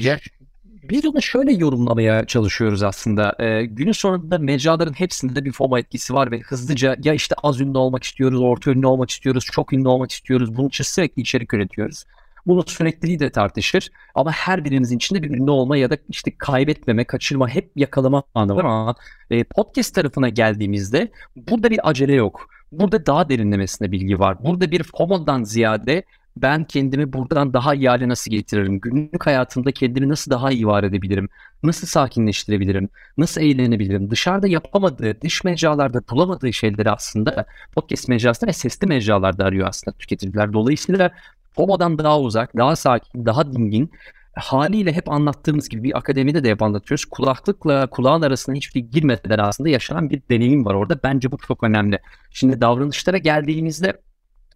biz 0.82 1.06
onu 1.06 1.22
şöyle 1.22 1.52
yorumlamaya 1.52 2.26
çalışıyoruz 2.26 2.82
aslında. 2.82 3.36
Ee, 3.38 3.64
günün 3.64 3.92
sonunda 3.92 4.38
mecraların 4.38 4.92
hepsinde 4.92 5.44
bir 5.44 5.52
FOMO 5.52 5.78
etkisi 5.78 6.14
var 6.14 6.30
ve 6.30 6.40
hızlıca 6.40 6.96
ya 7.04 7.14
işte 7.14 7.34
az 7.42 7.60
ünlü 7.60 7.78
olmak 7.78 8.02
istiyoruz, 8.02 8.40
orta 8.40 8.70
ünlü 8.70 8.86
olmak 8.86 9.10
istiyoruz, 9.10 9.44
çok 9.52 9.72
ünlü 9.72 9.88
olmak 9.88 10.10
istiyoruz. 10.10 10.56
Bunun 10.56 10.68
için 10.68 10.84
sürekli 10.84 11.22
içerik 11.22 11.54
üretiyoruz. 11.54 12.04
Bunun 12.48 12.62
sürekliliği 12.66 13.20
de 13.20 13.30
tartışır. 13.30 13.90
Ama 14.14 14.32
her 14.32 14.64
birimizin 14.64 14.96
içinde 14.96 15.22
bir 15.22 15.30
ünlü 15.30 15.50
olma 15.50 15.76
ya 15.76 15.90
da 15.90 15.96
işte 16.08 16.30
kaybetmeme, 16.38 17.04
kaçırma, 17.04 17.48
hep 17.48 17.70
yakalama 17.76 18.22
anı 18.34 18.56
var 18.56 18.64
ama 18.64 18.94
e, 19.30 19.44
podcast 19.44 19.94
tarafına 19.94 20.28
geldiğimizde 20.28 21.12
burada 21.36 21.70
bir 21.70 21.88
acele 21.88 22.14
yok. 22.14 22.48
Burada 22.72 23.06
daha 23.06 23.28
derinlemesine 23.28 23.92
bilgi 23.92 24.18
var. 24.18 24.44
Burada 24.44 24.70
bir 24.70 24.82
FOMO'dan 24.82 25.44
ziyade 25.44 26.04
ben 26.42 26.64
kendimi 26.64 27.12
buradan 27.12 27.52
daha 27.52 27.74
iyi 27.74 27.88
hale 27.88 28.08
nasıl 28.08 28.30
getiririm? 28.30 28.80
Günlük 28.80 29.26
hayatımda 29.26 29.72
kendimi 29.72 30.08
nasıl 30.08 30.30
daha 30.30 30.50
iyi 30.50 30.66
var 30.66 30.84
edebilirim? 30.84 31.28
Nasıl 31.62 31.86
sakinleştirebilirim? 31.86 32.88
Nasıl 33.18 33.40
eğlenebilirim? 33.40 34.10
Dışarıda 34.10 34.48
yapamadığı, 34.48 35.20
dış 35.20 35.44
mecralarda 35.44 36.00
bulamadığı 36.10 36.52
şeyleri 36.52 36.90
aslında 36.90 37.46
podcast 37.74 38.08
mecrasında 38.08 38.48
ve 38.48 38.52
sesli 38.52 38.86
mecralarda 38.86 39.44
arıyor 39.44 39.68
aslında 39.68 39.96
tüketiciler. 39.96 40.52
Dolayısıyla 40.52 41.10
FOMO'dan 41.58 41.98
daha 41.98 42.20
uzak, 42.20 42.56
daha 42.56 42.76
sakin, 42.76 43.26
daha 43.26 43.52
dingin 43.52 43.90
haliyle 44.36 44.92
hep 44.92 45.10
anlattığımız 45.10 45.68
gibi 45.68 45.82
bir 45.82 45.98
akademide 45.98 46.44
de 46.44 46.50
hep 46.50 46.62
anlatıyoruz. 46.62 47.04
Kulaklıkla 47.04 47.86
kulağın 47.86 48.22
arasına 48.22 48.54
hiçbir 48.54 48.80
şey 48.80 48.82
girmeden 48.82 49.38
aslında 49.38 49.68
yaşanan 49.68 50.10
bir 50.10 50.22
deneyim 50.30 50.64
var 50.64 50.74
orada. 50.74 51.00
Bence 51.04 51.32
bu 51.32 51.38
çok 51.38 51.64
önemli. 51.64 51.98
Şimdi 52.30 52.60
davranışlara 52.60 53.18
geldiğimizde 53.18 54.00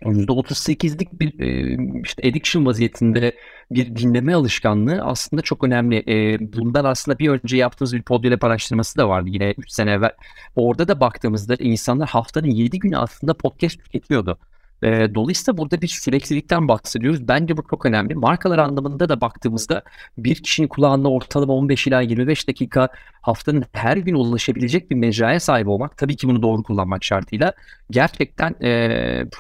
%38'lik 0.03 1.21
bir 1.21 1.41
e, 1.41 1.79
işte 2.05 2.29
addiction 2.29 2.67
vaziyetinde 2.67 3.37
bir 3.71 3.97
dinleme 3.97 4.35
alışkanlığı 4.35 5.03
aslında 5.03 5.43
çok 5.43 5.65
önemli. 5.65 5.97
E, 6.09 6.39
bundan 6.53 6.85
aslında 6.85 7.19
bir 7.19 7.29
önce 7.29 7.57
yaptığımız 7.57 7.95
bir 7.95 8.03
Podilab 8.03 8.43
araştırması 8.43 8.99
da 8.99 9.09
vardı 9.09 9.29
yine 9.33 9.55
3 9.59 9.71
sene 9.71 9.91
evvel. 9.91 10.13
Orada 10.57 10.89
da 10.89 11.01
baktığımızda 11.01 11.55
insanlar 11.55 12.09
haftanın 12.09 12.51
7 12.51 12.79
günü 12.79 12.97
aslında 12.97 13.35
podcast 13.35 13.85
tüketiyordu. 13.85 14.39
E, 14.83 15.15
dolayısıyla 15.15 15.59
burada 15.59 15.81
bir 15.83 15.89
süreklilikten 15.89 16.69
bahsediyoruz. 16.69 17.29
Bence 17.29 17.57
bu 17.57 17.63
çok 17.71 17.87
önemli. 17.87 18.15
Markalar 18.15 18.59
anlamında 18.59 19.09
da 19.09 19.21
baktığımızda 19.21 19.83
bir 20.19 20.35
kişinin 20.35 20.69
kulağında 20.69 21.09
ortalama 21.09 21.53
15 21.53 21.87
ila 21.87 22.01
25 22.01 22.49
dakika 22.49 22.89
haftanın 23.21 23.65
her 23.73 23.97
gün 23.97 24.15
ulaşabilecek 24.15 24.91
bir 24.91 24.97
mecraya 24.97 25.41
sahip 25.41 25.69
olmak. 25.69 25.99
Tabii 25.99 26.17
ki 26.17 26.29
bunu 26.29 26.43
doğru 26.43 26.63
kullanmak 26.63 27.05
şartıyla. 27.05 27.53
Gerçekten 27.91 28.55
e, 28.63 28.69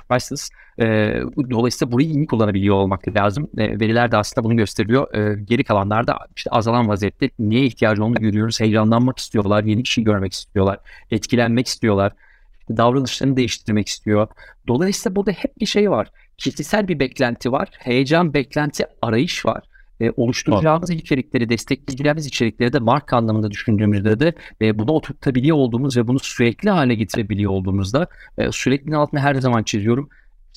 priceless. 0.08 0.50
E, 0.78 0.84
dolayısıyla 1.50 1.92
burayı 1.92 2.08
iyi 2.08 2.26
kullanabiliyor 2.26 2.76
olmak 2.76 3.08
lazım. 3.16 3.50
E, 3.58 3.80
veriler 3.80 4.12
de 4.12 4.16
aslında 4.16 4.44
bunu 4.44 4.56
gösteriyor. 4.56 5.14
E, 5.14 5.42
geri 5.44 5.64
kalanlarda 5.64 6.18
işte 6.36 6.50
azalan 6.50 6.88
vaziyette 6.88 7.30
niye 7.38 7.64
ihtiyacı 7.64 8.04
olduğunu 8.04 8.20
görüyoruz. 8.20 8.60
Heyecanlanmak 8.60 9.18
istiyorlar, 9.18 9.64
yeni 9.64 9.86
şey 9.86 10.04
görmek 10.04 10.32
istiyorlar, 10.32 10.78
etkilenmek 11.10 11.66
istiyorlar 11.66 12.12
davranışlarını 12.76 13.36
değiştirmek 13.36 13.88
istiyor. 13.88 14.28
Dolayısıyla 14.68 15.16
burada 15.16 15.30
hep 15.30 15.60
bir 15.60 15.66
şey 15.66 15.90
var. 15.90 16.10
Kişisel 16.38 16.88
bir 16.88 16.98
beklenti 16.98 17.52
var. 17.52 17.68
Heyecan, 17.78 18.34
beklenti, 18.34 18.86
arayış 19.02 19.46
var. 19.46 19.62
E, 20.00 20.10
oluşturacağımız 20.16 20.90
evet. 20.90 21.02
içerikleri, 21.02 21.48
destekleyeceğimiz 21.48 22.26
içerikleri 22.26 22.72
de 22.72 22.78
marka 22.78 23.16
anlamında 23.16 23.50
düşündüğümüzde 23.50 24.20
de 24.20 24.32
ve 24.60 24.78
bunu 24.78 24.92
oturtabiliyor 24.92 25.56
olduğumuz 25.56 25.96
ve 25.96 26.06
bunu 26.06 26.18
sürekli 26.18 26.70
hale 26.70 26.94
getirebiliyor 26.94 27.50
olduğumuzda 27.50 28.06
e, 28.38 28.52
sürekliliğin 28.52 28.96
altını 28.96 29.20
her 29.20 29.34
zaman 29.34 29.62
çiziyorum. 29.62 30.08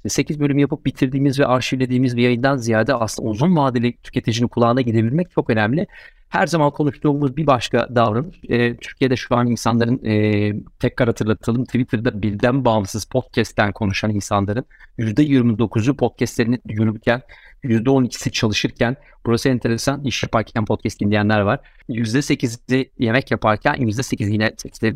8 0.07 0.39
bölüm 0.39 0.57
yapıp 0.57 0.85
bitirdiğimiz 0.85 1.39
ve 1.39 1.45
arşivlediğimiz 1.45 2.17
bir 2.17 2.23
yayından 2.23 2.57
ziyade 2.57 2.93
aslında 2.93 3.29
uzun 3.29 3.55
vadeli 3.55 3.97
tüketicinin 3.97 4.47
kulağına 4.47 4.81
gidebilmek 4.81 5.31
çok 5.31 5.49
önemli 5.49 5.87
her 6.29 6.47
zaman 6.47 6.71
konuştuğumuz 6.71 7.37
bir 7.37 7.47
başka 7.47 7.95
davranış. 7.95 8.35
E, 8.49 8.77
Türkiye'de 8.77 9.15
şu 9.15 9.35
an 9.35 9.47
insanların 9.47 10.05
e, 10.05 10.53
tekrar 10.79 11.07
hatırlatalım 11.07 11.65
Twitter'da 11.65 12.21
birden 12.21 12.65
bağımsız 12.65 13.05
podcast'ten 13.05 13.71
konuşan 13.71 14.11
insanların 14.11 14.65
%29'u 14.99 15.95
podcastlerini 15.95 16.59
yürürken 16.65 17.21
%12'si 17.63 18.31
çalışırken 18.31 18.95
burası 19.25 19.49
enteresan 19.49 20.03
iş 20.03 20.23
yaparken 20.23 20.65
podcast 20.65 20.99
dinleyenler 20.99 21.39
var. 21.39 21.59
%8'i 21.89 22.91
yemek 22.99 23.31
yaparken 23.31 23.73
%8 23.75 24.31
yine 24.31 24.51
işte 24.65 24.93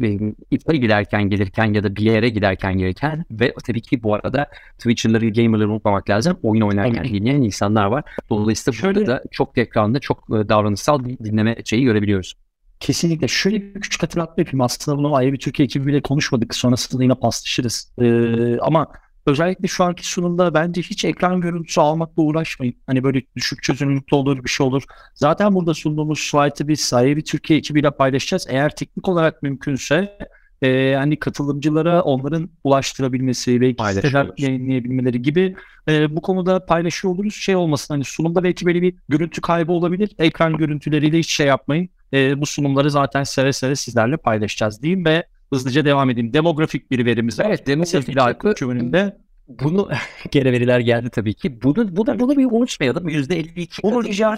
iftar 0.51 0.73
giderken 0.73 1.23
gelirken 1.29 1.73
ya 1.73 1.83
da 1.83 1.95
bir 1.95 2.01
yere 2.01 2.29
giderken 2.29 2.77
gelirken 2.77 3.25
ve 3.31 3.53
tabii 3.67 3.81
ki 3.81 4.03
bu 4.03 4.13
arada 4.13 4.47
Twitcher'ları, 4.77 5.29
gamer'ları 5.29 5.71
unutmamak 5.71 6.09
lazım. 6.09 6.37
Oyun 6.43 6.61
oynarken 6.61 7.03
dinleyen 7.03 7.41
insanlar 7.41 7.85
var. 7.85 8.03
Dolayısıyla 8.29 8.77
Şöyle, 8.77 8.99
burada 8.99 9.11
da 9.11 9.23
çok 9.31 9.57
ekranda 9.57 9.99
çok 9.99 10.17
e, 10.29 10.49
davranışsal 10.49 11.05
bir 11.05 11.28
dinleme 11.31 11.55
şeyi 11.65 11.83
görebiliyoruz. 11.83 12.35
Kesinlikle. 12.79 13.27
Şöyle 13.27 13.61
bir 13.61 13.81
küçük 13.81 14.03
hatırlatma 14.03 14.41
yapayım. 14.41 14.61
Aslında 14.61 14.97
bunu 14.97 15.15
ayrı 15.15 15.33
bir 15.33 15.39
Türkiye 15.39 15.65
ekibiyle 15.65 16.01
konuşmadık. 16.01 16.55
Sonrasında 16.55 17.03
yine 17.03 17.15
paslaşırız. 17.15 17.93
Ee, 18.01 18.57
ama 18.59 18.87
özellikle 19.25 19.67
şu 19.67 19.83
anki 19.83 20.07
sunumda 20.07 20.53
bence 20.53 20.81
hiç 20.81 21.05
ekran 21.05 21.41
görüntüsü 21.41 21.81
almakla 21.81 22.23
uğraşmayın. 22.23 22.75
Hani 22.87 23.03
böyle 23.03 23.21
düşük 23.35 23.63
çözünürlükte 23.63 24.15
olur 24.15 24.43
bir 24.43 24.49
şey 24.49 24.67
olur. 24.67 24.83
Zaten 25.13 25.55
burada 25.55 25.73
sunduğumuz 25.73 26.19
slide'ı 26.19 26.67
biz 26.67 26.79
sahibi 26.81 27.23
Türkiye 27.23 27.59
ekibiyle 27.59 27.91
paylaşacağız. 27.91 28.47
Eğer 28.49 28.75
teknik 28.75 29.07
olarak 29.07 29.43
mümkünse 29.43 30.17
e, 30.61 30.93
hani 30.97 31.19
katılımcılara 31.19 32.01
onların 32.01 32.49
ulaştırabilmesi, 32.63 33.61
belki 33.61 33.83
siteler 33.93 34.31
yayınlayabilmeleri 34.37 35.21
gibi 35.21 35.55
e, 35.89 36.15
bu 36.15 36.21
konuda 36.21 36.65
paylaşıyor 36.65 37.13
oluruz. 37.13 37.35
Şey 37.35 37.55
olmasın 37.55 37.93
hani 37.93 38.03
sunumda 38.03 38.43
belki 38.43 38.65
böyle 38.65 38.81
bir 38.81 38.95
görüntü 39.09 39.41
kaybı 39.41 39.71
olabilir. 39.71 40.09
Ekran 40.19 40.57
görüntüleriyle 40.57 41.19
hiç 41.19 41.31
şey 41.31 41.47
yapmayın. 41.47 41.89
E, 42.13 42.41
bu 42.41 42.45
sunumları 42.45 42.91
zaten 42.91 43.23
seve 43.23 43.53
seve 43.53 43.75
sizlerle 43.75 44.17
paylaşacağız 44.17 44.81
diyeyim 44.81 45.05
ve 45.05 45.23
hızlıca 45.53 45.85
devam 45.85 46.09
edeyim. 46.09 46.33
Demografik 46.33 46.91
bir 46.91 47.05
verimiz 47.05 47.39
var. 47.39 47.45
Evet, 47.45 47.67
demografik 47.67 48.57
çömününde 48.57 49.17
bunu 49.47 49.89
gene 50.31 50.51
veriler 50.51 50.79
geldi 50.79 51.09
tabii 51.09 51.33
ki. 51.33 51.61
Bunu 51.61 51.95
bunu 51.95 52.19
bunu 52.19 52.37
bir 52.37 52.45
unutmayalım. 52.45 53.09
%52 53.09 53.83
bunu 53.83 54.03
rica 54.03 54.35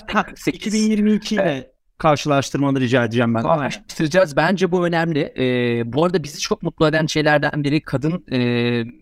2022 0.48 1.36
ile 1.36 1.72
karşılaştırmanı 2.02 2.80
rica 2.80 3.06
edeceğim 3.06 3.36
ben. 3.36 3.42
Karşılaştıracağız. 3.42 4.36
Bence 4.36 4.72
bu 4.72 4.88
önemli. 4.88 5.34
Ee, 5.38 5.94
bu 5.94 6.06
arada 6.06 6.24
bizi 6.24 6.40
çok 6.40 6.64
mutlu 6.64 6.88
eden 6.88 7.06
şeylerden 7.06 7.64
biri 7.64 7.82
kadın 7.82 8.26
e, 8.32 8.38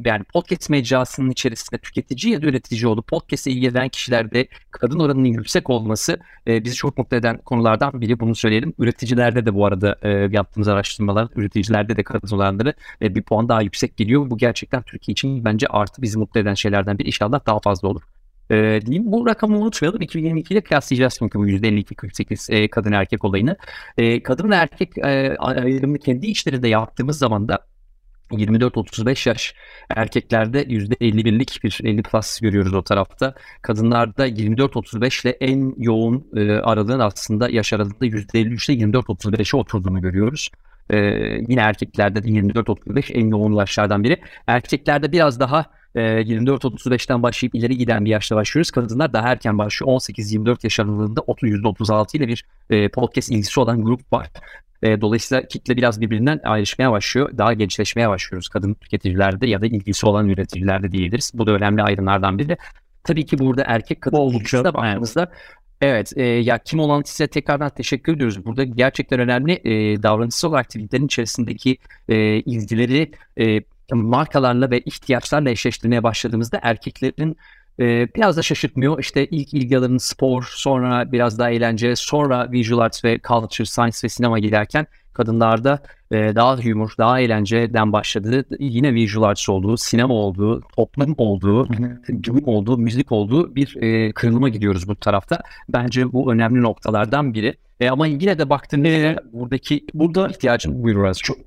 yani 0.05 0.23
podcast 0.23 0.69
mecrasının 0.69 1.29
içerisinde 1.29 1.77
tüketici 1.77 2.33
ya 2.33 2.41
da 2.41 2.45
üretici 2.45 2.87
olup 2.87 3.07
podcast'e 3.07 3.51
ilgilenen 3.51 3.89
kişilerde 3.89 4.47
kadın 4.71 4.99
oranının 4.99 5.25
yüksek 5.25 5.69
olması 5.69 6.19
e, 6.47 6.63
bizi 6.63 6.75
çok 6.75 6.97
mutlu 6.97 7.17
eden 7.17 7.37
konulardan 7.37 8.01
biri. 8.01 8.19
Bunu 8.19 8.35
söyleyelim. 8.35 8.73
Üreticilerde 8.79 9.45
de 9.45 9.53
bu 9.53 9.65
arada 9.65 9.95
e, 10.01 10.09
yaptığımız 10.09 10.67
araştırmalar 10.67 11.27
üreticilerde 11.35 11.97
de 11.97 12.03
kadın 12.03 12.35
olanları 12.35 12.73
e, 13.01 13.15
bir 13.15 13.21
puan 13.21 13.49
daha 13.49 13.61
yüksek 13.61 13.97
geliyor. 13.97 14.29
Bu 14.29 14.37
gerçekten 14.37 14.81
Türkiye 14.81 15.13
için 15.13 15.45
bence 15.45 15.67
artı 15.67 16.01
bizi 16.01 16.17
mutlu 16.17 16.39
eden 16.39 16.53
şeylerden 16.53 16.99
biri. 16.99 17.07
İnşallah 17.07 17.45
daha 17.45 17.59
fazla 17.59 17.87
olur 17.87 18.01
e, 18.51 18.81
diyeyim. 18.85 19.11
Bu 19.11 19.27
rakamı 19.27 19.57
unutmayalım. 19.57 20.01
2022 20.01 20.53
ile 20.53 20.61
kıyaslayacağız 20.61 21.15
çünkü 21.19 21.39
bu 21.39 21.47
%52-48 21.47 22.53
e, 22.53 22.69
kadın 22.69 22.91
erkek 22.91 23.25
olayını. 23.25 23.57
E, 23.97 24.23
kadın 24.23 24.51
erkek 24.51 24.97
e, 24.97 25.35
ayrımını 25.37 25.99
kendi 25.99 26.27
içlerinde 26.27 26.67
yaptığımız 26.67 27.17
zaman 27.17 27.47
da 27.47 27.59
24-35 28.31 29.29
yaş 29.29 29.55
erkeklerde 29.89 30.63
%51'lik 30.63 31.63
bir 31.63 31.79
50 31.83 32.03
plus 32.03 32.39
görüyoruz 32.39 32.73
o 32.73 32.83
tarafta. 32.83 33.33
Kadınlarda 33.61 34.27
24-35 34.27 35.27
ile 35.27 35.37
en 35.39 35.73
yoğun 35.77 36.27
e, 36.35 36.51
aralığın 36.51 36.99
aslında 36.99 37.49
yaş 37.49 37.73
aralığında 37.73 38.05
%53 38.05 38.71
ile 38.71 38.83
24-35'e 38.85 39.57
oturduğunu 39.57 40.01
görüyoruz. 40.01 40.49
Ee, 40.89 40.97
yine 41.47 41.61
erkeklerde 41.61 42.23
de 42.23 42.27
24-35 42.27 43.13
en 43.13 43.27
yoğun 43.27 43.53
yaşlardan 43.53 44.03
biri. 44.03 44.21
Erkeklerde 44.47 45.11
biraz 45.11 45.39
daha 45.39 45.65
24-35'ten 45.95 47.23
başlayıp 47.23 47.55
ileri 47.55 47.77
giden 47.77 48.05
bir 48.05 48.09
yaşta 48.09 48.35
başlıyoruz. 48.35 48.71
Kadınlar 48.71 49.13
daha 49.13 49.27
erken 49.27 49.57
başlıyor. 49.57 49.91
18-24 49.91 50.57
yaş 50.63 50.79
aralığında 50.79 51.19
%36 51.19 52.17
ile 52.17 52.27
bir 52.27 52.45
podcast 52.89 53.31
ilgisi 53.31 53.59
olan 53.59 53.83
grup 53.83 54.13
var. 54.13 54.29
dolayısıyla 54.83 55.47
kitle 55.47 55.77
biraz 55.77 56.01
birbirinden 56.01 56.39
ayrışmaya 56.43 56.91
başlıyor. 56.91 57.37
Daha 57.37 57.53
gençleşmeye 57.53 58.09
başlıyoruz 58.09 58.49
kadın 58.49 58.73
tüketicilerde 58.73 59.47
ya 59.47 59.61
da 59.61 59.65
ilgisi 59.65 60.05
olan 60.05 60.29
üreticilerde 60.29 60.91
diyebiliriz. 60.91 61.31
Bu 61.33 61.47
da 61.47 61.51
önemli 61.51 61.83
ayrımlardan 61.83 62.39
biri. 62.39 62.57
Tabii 63.03 63.25
ki 63.25 63.39
burada 63.39 63.63
erkek 63.67 64.01
kadın 64.01 64.17
oldukça 64.17 64.63
da 64.63 64.73
baktığımızda 64.73 65.31
Evet, 65.81 66.13
e, 66.17 66.23
ya 66.23 66.57
kim 66.57 66.79
olan 66.79 67.01
size 67.05 67.27
tekrardan 67.27 67.69
teşekkür 67.69 68.15
ediyoruz. 68.15 68.45
Burada 68.45 68.63
gerçekten 68.63 69.19
önemli 69.19 69.53
e, 69.53 70.03
davranışsal 70.03 70.53
aktivitelerin 70.53 71.05
içerisindeki 71.05 71.77
e, 72.09 72.15
ilgileri 72.39 73.11
e, 73.39 73.61
markalarla 73.97 74.71
ve 74.71 74.79
ihtiyaçlarla 74.79 75.49
eşleştirmeye 75.49 76.03
başladığımızda 76.03 76.59
erkeklerin 76.63 77.37
e, 77.79 78.07
biraz 78.15 78.37
da 78.37 78.41
şaşırtmıyor. 78.41 78.99
İşte 78.99 79.25
ilk 79.25 79.53
ilgi 79.53 79.77
alanı 79.77 79.99
spor, 79.99 80.51
sonra 80.55 81.11
biraz 81.11 81.39
daha 81.39 81.49
eğlence, 81.49 81.95
sonra 81.95 82.51
visual 82.51 82.79
arts 82.79 83.05
ve 83.05 83.19
culture, 83.27 83.65
science 83.65 83.97
ve 84.03 84.09
sinema 84.09 84.39
giderken 84.39 84.87
kadınlarda 85.13 85.79
e, 86.11 86.35
daha 86.35 86.57
humor, 86.57 86.91
daha 86.97 87.19
eğlenceden 87.19 87.93
başladı. 87.93 88.45
Yine 88.59 88.93
visual 88.93 89.23
arts 89.23 89.49
olduğu, 89.49 89.77
sinema 89.77 90.13
olduğu, 90.13 90.61
toplum 90.61 91.15
olduğu, 91.17 91.69
bilim 91.69 92.47
olduğu, 92.47 92.77
müzik 92.77 93.11
olduğu 93.11 93.55
bir 93.55 93.75
e, 93.81 94.11
kırılıma 94.11 94.49
gidiyoruz 94.49 94.87
bu 94.87 94.95
tarafta. 94.95 95.41
Bence 95.69 96.13
bu 96.13 96.33
önemli 96.33 96.61
noktalardan 96.61 97.33
biri. 97.33 97.53
E, 97.79 97.89
ama 97.89 98.07
yine 98.07 98.39
de 98.39 98.49
baktığında 98.49 99.23
buradaki 99.33 99.85
burada 99.93 100.27
ihtiyacın 100.27 100.83
buyurur 100.83 101.13
çok 101.13 101.37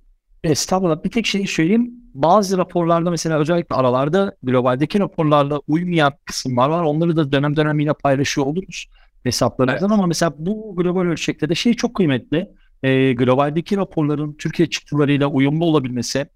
Estağfurullah. 0.44 1.04
Bir 1.04 1.10
tek 1.10 1.26
şey 1.26 1.46
söyleyeyim. 1.46 2.01
Bazı 2.14 2.58
raporlarda 2.58 3.10
mesela 3.10 3.38
özellikle 3.38 3.76
aralarda 3.76 4.36
globaldeki 4.42 5.00
raporlarla 5.00 5.60
uymayan 5.68 6.12
kısımlar 6.24 6.68
var. 6.68 6.82
Onları 6.82 7.16
da 7.16 7.32
dönem 7.32 7.56
dönem 7.56 7.80
yine 7.80 7.92
paylaşıyor 7.92 8.46
oluruz 8.46 8.86
hesaplarımızdan 9.24 9.88
evet. 9.88 9.98
ama 9.98 10.06
mesela 10.06 10.32
bu 10.38 10.76
global 10.76 11.00
ölçekte 11.00 11.48
de 11.48 11.54
şey 11.54 11.74
çok 11.74 11.94
kıymetli. 11.94 12.48
E, 12.82 13.12
globaldeki 13.12 13.76
raporların 13.76 14.32
Türkiye 14.32 14.70
çıktılarıyla 14.70 15.26
uyumlu 15.26 15.64
olabilmesi 15.64 16.26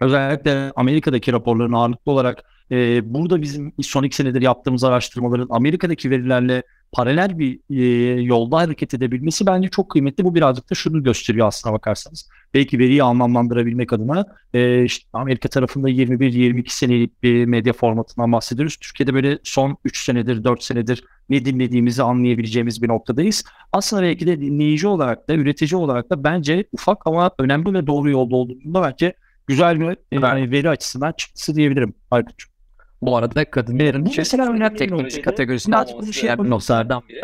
özellikle 0.00 0.72
Amerika'daki 0.76 1.32
raporların 1.32 1.72
ağırlıklı 1.72 2.12
olarak 2.12 2.44
e, 2.70 3.14
burada 3.14 3.42
bizim 3.42 3.72
son 3.82 4.02
iki 4.02 4.16
senedir 4.16 4.42
yaptığımız 4.42 4.84
araştırmaların 4.84 5.46
Amerika'daki 5.50 6.10
verilerle 6.10 6.62
paralel 6.92 7.38
bir 7.38 7.60
e, 7.70 8.20
yolda 8.22 8.56
hareket 8.56 8.94
edebilmesi 8.94 9.46
bence 9.46 9.68
çok 9.68 9.90
kıymetli. 9.90 10.24
Bu 10.24 10.34
birazcık 10.34 10.70
da 10.70 10.74
şunu 10.74 11.02
gösteriyor 11.02 11.46
aslına 11.46 11.74
bakarsanız. 11.74 12.28
Belki 12.54 12.78
veriyi 12.78 13.02
anlamlandırabilmek 13.02 13.92
adına 13.92 14.24
e, 14.54 14.84
işte 14.84 15.08
Amerika 15.12 15.48
tarafında 15.48 15.90
21-22 15.90 16.64
senelik 16.68 17.22
bir 17.22 17.44
medya 17.44 17.72
formatından 17.72 18.32
bahsediyoruz. 18.32 18.76
Türkiye'de 18.76 19.14
böyle 19.14 19.38
son 19.42 19.76
3 19.84 20.04
senedir, 20.04 20.44
4 20.44 20.62
senedir 20.62 21.04
ne 21.28 21.44
dinlediğimizi 21.44 22.02
anlayabileceğimiz 22.02 22.82
bir 22.82 22.88
noktadayız. 22.88 23.44
Aslında 23.72 24.02
belki 24.02 24.26
de 24.26 24.40
dinleyici 24.40 24.88
olarak 24.88 25.28
da, 25.28 25.34
üretici 25.34 25.80
olarak 25.80 26.10
da 26.10 26.24
bence 26.24 26.64
ufak 26.72 27.06
ama 27.06 27.30
önemli 27.38 27.74
ve 27.74 27.86
doğru 27.86 28.10
yolda 28.10 28.36
olduğunda 28.36 28.82
bence 28.82 29.14
güzel 29.46 29.80
bir 29.80 29.86
e, 30.12 30.50
veri 30.50 30.68
açısından 30.68 31.12
çıktısı 31.12 31.54
diyebilirim 31.54 31.94
Aykut'cum. 32.10 32.55
Bu 33.02 33.16
arada 33.16 33.50
kadınların 33.50 34.12
mesela 34.16 34.52
önemli 34.52 34.76
teknoloji 34.76 35.22
kategorisinde 35.22 35.76
açılmış 35.76 36.22
diğer 36.22 36.44
bir 36.44 36.50
noktalardan 36.50 37.02
biri. 37.08 37.22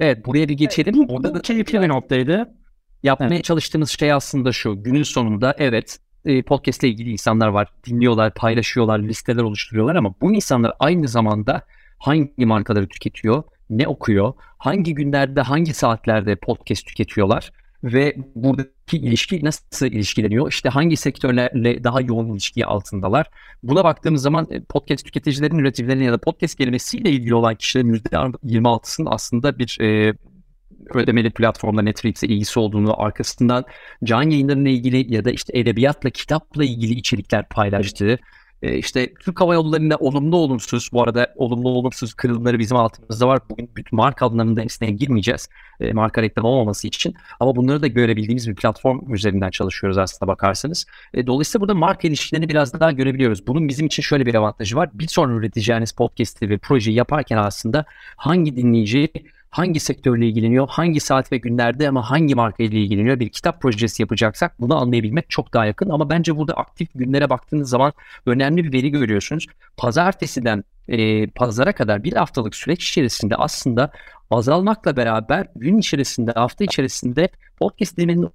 Evet 0.00 0.26
buraya 0.26 0.48
bir 0.48 0.54
geçelim. 0.54 1.08
Burada 1.08 1.34
da 1.34 1.42
keyifli 1.42 1.82
bir 1.82 1.88
noktaydı. 1.88 2.54
Yapmaya 3.02 3.34
evet. 3.34 3.44
çalıştığımız 3.44 3.90
şey 3.90 4.12
aslında 4.12 4.52
şu. 4.52 4.82
Günün 4.82 5.02
sonunda 5.02 5.54
evet 5.58 5.98
e, 6.24 6.42
podcast 6.42 6.84
ile 6.84 6.90
ilgili 6.90 7.10
insanlar 7.10 7.48
var. 7.48 7.68
Dinliyorlar, 7.86 8.34
paylaşıyorlar, 8.34 8.98
listeler 8.98 9.42
oluşturuyorlar 9.42 9.94
ama 9.94 10.14
bu 10.20 10.34
insanlar 10.34 10.72
aynı 10.78 11.08
zamanda 11.08 11.62
hangi 11.98 12.46
markaları 12.46 12.88
tüketiyor, 12.88 13.42
ne 13.70 13.88
okuyor, 13.88 14.34
hangi 14.58 14.94
günlerde, 14.94 15.40
hangi 15.40 15.74
saatlerde 15.74 16.36
podcast 16.36 16.86
tüketiyorlar 16.86 17.52
ve 17.84 18.16
buradaki 18.34 18.96
ilişki 18.96 19.44
nasıl 19.44 19.86
ilişkileniyor? 19.86 20.48
İşte 20.48 20.68
hangi 20.68 20.96
sektörlerle 20.96 21.84
daha 21.84 22.00
yoğun 22.00 22.32
ilişki 22.32 22.66
altındalar? 22.66 23.30
Buna 23.62 23.84
baktığımız 23.84 24.22
zaman 24.22 24.46
e, 24.50 24.60
podcast 24.60 25.04
tüketicilerin, 25.04 25.58
üreticilerin 25.58 26.02
ya 26.02 26.12
da 26.12 26.18
podcast 26.18 26.58
kelimesiyle 26.58 27.10
ilgili 27.10 27.34
olan 27.34 27.54
kişilerin 27.54 27.94
%26'sının 27.94 29.08
aslında 29.10 29.58
bir 29.58 29.78
e, 29.80 30.14
ödemeli 30.94 31.30
platformda 31.30 31.82
Netflix'e 31.82 32.26
ilgisi 32.26 32.60
olduğunu, 32.60 33.02
arkasından 33.02 33.64
can 34.04 34.22
yayınlarıyla 34.22 34.70
ilgili 34.70 35.14
ya 35.14 35.24
da 35.24 35.30
işte 35.30 35.58
edebiyatla, 35.58 36.10
kitapla 36.10 36.64
ilgili 36.64 36.92
içerikler 36.92 37.48
paylaştığı, 37.48 38.18
e, 38.62 38.78
işte 38.78 39.14
Türk 39.14 39.40
Hava 39.40 39.54
Yolları'nda 39.54 39.96
olumlu 39.96 40.36
olumsuz, 40.36 40.90
bu 40.92 41.02
arada 41.02 41.34
olumlu 41.36 41.68
olumsuz 41.68 42.14
kırılımları 42.14 42.58
bizim 42.58 42.76
altımızda 42.76 43.28
var. 43.28 43.40
Bugün 43.50 43.70
bütün 43.76 43.96
marka 43.96 44.26
adlarının 44.26 44.62
hepsine 44.62 44.90
girmeyeceğiz. 44.90 45.48
E, 45.80 45.92
marka 45.92 46.22
reklam 46.22 46.44
olmaması 46.44 46.88
için. 46.88 47.14
Ama 47.40 47.56
bunları 47.56 47.82
da 47.82 47.86
görebildiğimiz 47.86 48.48
bir 48.48 48.54
platform 48.54 49.14
üzerinden 49.14 49.50
çalışıyoruz 49.50 49.98
aslında 49.98 50.32
bakarsanız. 50.32 50.86
E, 51.14 51.26
dolayısıyla 51.26 51.60
burada 51.60 51.74
marka 51.74 52.08
ilişkilerini 52.08 52.48
biraz 52.48 52.80
daha 52.80 52.92
görebiliyoruz. 52.92 53.46
Bunun 53.46 53.68
bizim 53.68 53.86
için 53.86 54.02
şöyle 54.02 54.26
bir 54.26 54.34
avantajı 54.34 54.76
var. 54.76 54.90
Bir 54.94 55.08
sonra 55.08 55.34
üreteceğiniz 55.34 55.92
podcast'i 55.92 56.50
ve 56.50 56.58
projeyi 56.58 56.96
yaparken 56.96 57.36
aslında 57.36 57.84
hangi 58.16 58.56
dinleyici 58.56 59.08
hangi 59.50 59.80
sektörle 59.80 60.26
ilgileniyor, 60.26 60.68
hangi 60.68 61.00
saat 61.00 61.32
ve 61.32 61.36
günlerde 61.36 61.88
ama 61.88 62.10
hangi 62.10 62.34
marka 62.34 62.62
ile 62.62 62.80
ilgileniyor 62.80 63.20
bir 63.20 63.28
kitap 63.28 63.62
projesi 63.62 64.02
yapacaksak 64.02 64.60
bunu 64.60 64.80
anlayabilmek 64.80 65.30
çok 65.30 65.54
daha 65.54 65.66
yakın. 65.66 65.90
Ama 65.90 66.10
bence 66.10 66.36
burada 66.36 66.54
aktif 66.54 66.88
günlere 66.94 67.30
baktığınız 67.30 67.70
zaman 67.70 67.92
önemli 68.26 68.64
bir 68.64 68.72
veri 68.72 68.90
görüyorsunuz. 68.90 69.46
Pazartesiden 69.76 70.64
e, 70.88 71.26
pazara 71.26 71.72
kadar 71.72 72.04
bir 72.04 72.12
haftalık 72.12 72.54
süreç 72.54 72.88
içerisinde 72.88 73.36
aslında 73.36 73.92
azalmakla 74.30 74.96
beraber 74.96 75.46
gün 75.56 75.78
içerisinde, 75.78 76.32
hafta 76.32 76.64
içerisinde 76.64 77.28
podcast 77.58 77.96
dinlemenin 77.96 78.30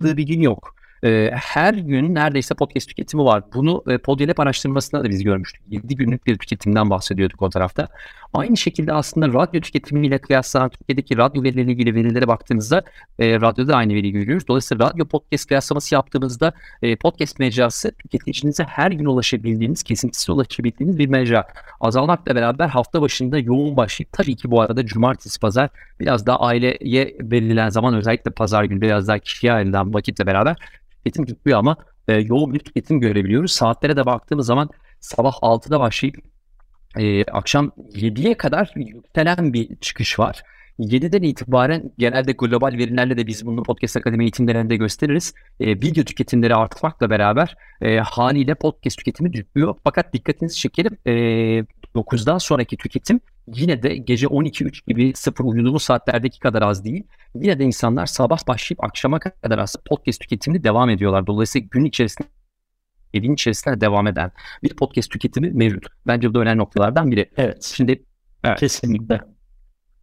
bir 0.00 0.26
gün 0.26 0.40
yok 0.40 0.77
e, 1.04 1.30
her 1.34 1.74
gün 1.74 2.14
neredeyse 2.14 2.54
podcast 2.54 2.88
tüketimi 2.88 3.24
var. 3.24 3.42
Bunu 3.54 3.84
e, 3.88 3.98
Podyalep 3.98 4.40
araştırmasında 4.40 5.04
da 5.04 5.10
biz 5.10 5.24
görmüştük. 5.24 5.62
7 5.68 5.96
günlük 5.96 6.26
bir 6.26 6.38
tüketimden 6.38 6.90
bahsediyorduk 6.90 7.42
o 7.42 7.50
tarafta. 7.50 7.88
Aynı 8.32 8.56
şekilde 8.56 8.92
aslında 8.92 9.28
radyo 9.28 9.60
tüketimiyle 9.60 10.18
kıyaslanan 10.18 10.68
Türkiye'deki 10.68 11.16
radyo 11.16 11.42
verileriyle 11.42 11.72
ilgili 11.72 11.94
verilere 11.94 12.28
baktığımızda 12.28 12.82
e, 13.18 13.40
radyoda 13.40 13.76
aynı 13.76 13.94
veriyi 13.94 14.12
görüyoruz. 14.12 14.48
Dolayısıyla 14.48 14.90
radyo 14.90 15.06
podcast 15.06 15.46
kıyaslaması 15.46 15.94
yaptığımızda 15.94 16.52
e, 16.82 16.96
podcast 16.96 17.38
mecrası 17.38 17.92
tüketicinize 17.92 18.64
her 18.64 18.90
gün 18.90 19.04
ulaşabildiğiniz, 19.04 19.82
kesintisiz 19.82 20.30
ulaşabildiğiniz 20.30 20.98
bir 20.98 21.08
mecra. 21.08 21.46
Azalmakla 21.80 22.34
beraber 22.34 22.68
hafta 22.68 23.02
başında 23.02 23.38
yoğun 23.38 23.76
başlayıp 23.76 24.12
tabii 24.12 24.36
ki 24.36 24.50
bu 24.50 24.60
arada 24.60 24.86
cumartesi 24.86 25.40
pazar 25.40 25.70
biraz 26.00 26.26
daha 26.26 26.40
aileye 26.40 27.16
verilen 27.20 27.68
zaman 27.68 27.94
özellikle 27.94 28.30
pazar 28.30 28.64
günü 28.64 28.80
biraz 28.80 29.08
daha 29.08 29.18
kişiye 29.18 29.52
ayrılan 29.52 29.94
vakitle 29.94 30.26
beraber 30.26 30.56
tüketim 31.04 31.26
tutmuyor 31.26 31.58
ama 31.58 31.76
e, 32.08 32.14
yoğun 32.14 32.54
bir 32.54 32.58
tüketim 32.58 33.00
görebiliyoruz. 33.00 33.52
Saatlere 33.52 33.96
de 33.96 34.06
baktığımız 34.06 34.46
zaman 34.46 34.70
sabah 35.00 35.32
6'da 35.32 35.80
başlayıp 35.80 36.16
e, 36.96 37.24
akşam 37.24 37.72
7'ye 37.94 38.36
kadar 38.36 38.72
yükselen 38.76 39.52
bir 39.52 39.76
çıkış 39.76 40.18
var. 40.18 40.42
7'den 40.78 41.22
itibaren 41.22 41.92
genelde 41.98 42.32
global 42.32 42.72
verilerle 42.72 43.16
de 43.16 43.26
biz 43.26 43.46
bunu 43.46 43.62
Podcast 43.62 43.96
Akademi 43.96 44.24
eğitimlerinde 44.24 44.76
gösteririz. 44.76 45.34
E, 45.60 45.66
video 45.66 46.04
tüketimleri 46.04 46.54
artmakla 46.54 47.10
beraber 47.10 47.56
e, 47.80 47.98
haliyle 47.98 48.54
podcast 48.54 48.98
tüketimi 48.98 49.32
düşüyor. 49.32 49.74
Fakat 49.84 50.12
dikkatinizi 50.12 50.56
çekelim 50.56 50.98
e, 51.06 51.12
9'dan 51.94 52.38
sonraki 52.38 52.76
tüketim 52.76 53.20
yine 53.46 53.82
de 53.82 53.96
gece 53.96 54.26
12-3 54.26 54.86
gibi 54.86 55.12
sıfır 55.14 55.44
uyuduğumuz 55.44 55.82
saatlerdeki 55.82 56.40
kadar 56.40 56.62
az 56.62 56.84
değil. 56.84 57.06
Yine 57.34 57.58
de 57.58 57.64
insanlar 57.64 58.06
sabah 58.06 58.46
başlayıp 58.48 58.84
akşama 58.84 59.18
kadar 59.18 59.58
aslında 59.58 59.84
podcast 59.88 60.20
tüketimini 60.20 60.64
devam 60.64 60.90
ediyorlar. 60.90 61.26
Dolayısıyla 61.26 61.68
gün 61.70 61.84
içerisinde 61.84 62.28
evin 63.14 63.34
içerisinde 63.34 63.80
devam 63.80 64.06
eden 64.06 64.32
bir 64.62 64.76
podcast 64.76 65.10
tüketimi 65.10 65.50
mevcut. 65.50 65.86
Bence 66.06 66.30
bu 66.30 66.34
da 66.34 66.38
önemli 66.38 66.58
noktalardan 66.58 67.10
biri. 67.10 67.30
Evet. 67.36 67.72
Şimdi 67.76 68.04
evet. 68.44 68.60
kesinlikle. 68.60 69.20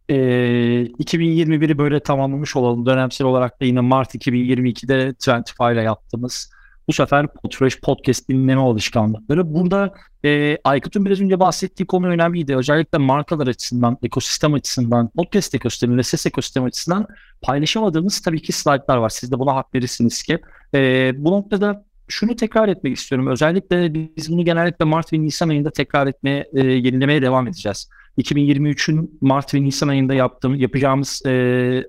Ee, 0.08 0.14
2021'i 0.14 1.78
böyle 1.78 2.00
tamamlamış 2.00 2.56
olalım. 2.56 2.86
Dönemsel 2.86 3.26
olarak 3.26 3.60
da 3.60 3.64
yine 3.64 3.80
Mart 3.80 4.14
2022'de 4.14 5.14
Twentify 5.14 5.72
ile 5.72 5.82
yaptığımız 5.82 6.55
bu 6.88 6.92
sefer 6.92 7.26
Podfresh 7.26 7.80
Podcast 7.80 8.28
dinleme 8.28 8.60
alışkanlıkları. 8.60 9.54
Burada 9.54 9.94
e, 10.24 10.58
Aykut'un 10.64 11.04
biraz 11.04 11.20
önce 11.20 11.40
bahsettiği 11.40 11.86
konu 11.86 12.06
önemliydi. 12.06 12.56
Özellikle 12.56 12.98
markalar 12.98 13.46
açısından, 13.46 13.98
ekosistem 14.02 14.54
açısından, 14.54 15.08
podcast 15.08 15.54
ekosistemi 15.54 15.96
ve 15.96 16.02
ses 16.02 16.26
ekosistemi 16.26 16.66
açısından 16.66 17.06
paylaşamadığımız 17.42 18.20
tabii 18.20 18.42
ki 18.42 18.52
slaytlar 18.52 18.96
var. 18.96 19.08
Siz 19.08 19.32
de 19.32 19.38
buna 19.38 19.54
hak 19.54 19.74
verirsiniz 19.74 20.22
ki. 20.22 20.38
E, 20.74 21.12
bu 21.16 21.30
noktada 21.30 21.84
şunu 22.08 22.36
tekrar 22.36 22.68
etmek 22.68 22.96
istiyorum. 22.96 23.26
Özellikle 23.26 23.94
biz 24.16 24.32
bunu 24.32 24.44
genellikle 24.44 24.84
Mart 24.84 25.12
ve 25.12 25.20
Nisan 25.20 25.48
ayında 25.48 25.70
tekrar 25.70 26.06
etmeye, 26.06 26.46
e, 26.54 26.60
yenilemeye 26.66 27.22
devam 27.22 27.48
edeceğiz. 27.48 27.88
2023'ün 28.18 29.18
Mart 29.20 29.54
ve 29.54 29.62
Nisan 29.62 29.88
ayında 29.88 30.14
yaptığım, 30.14 30.54
yapacağımız 30.54 31.22
e, 31.26 31.84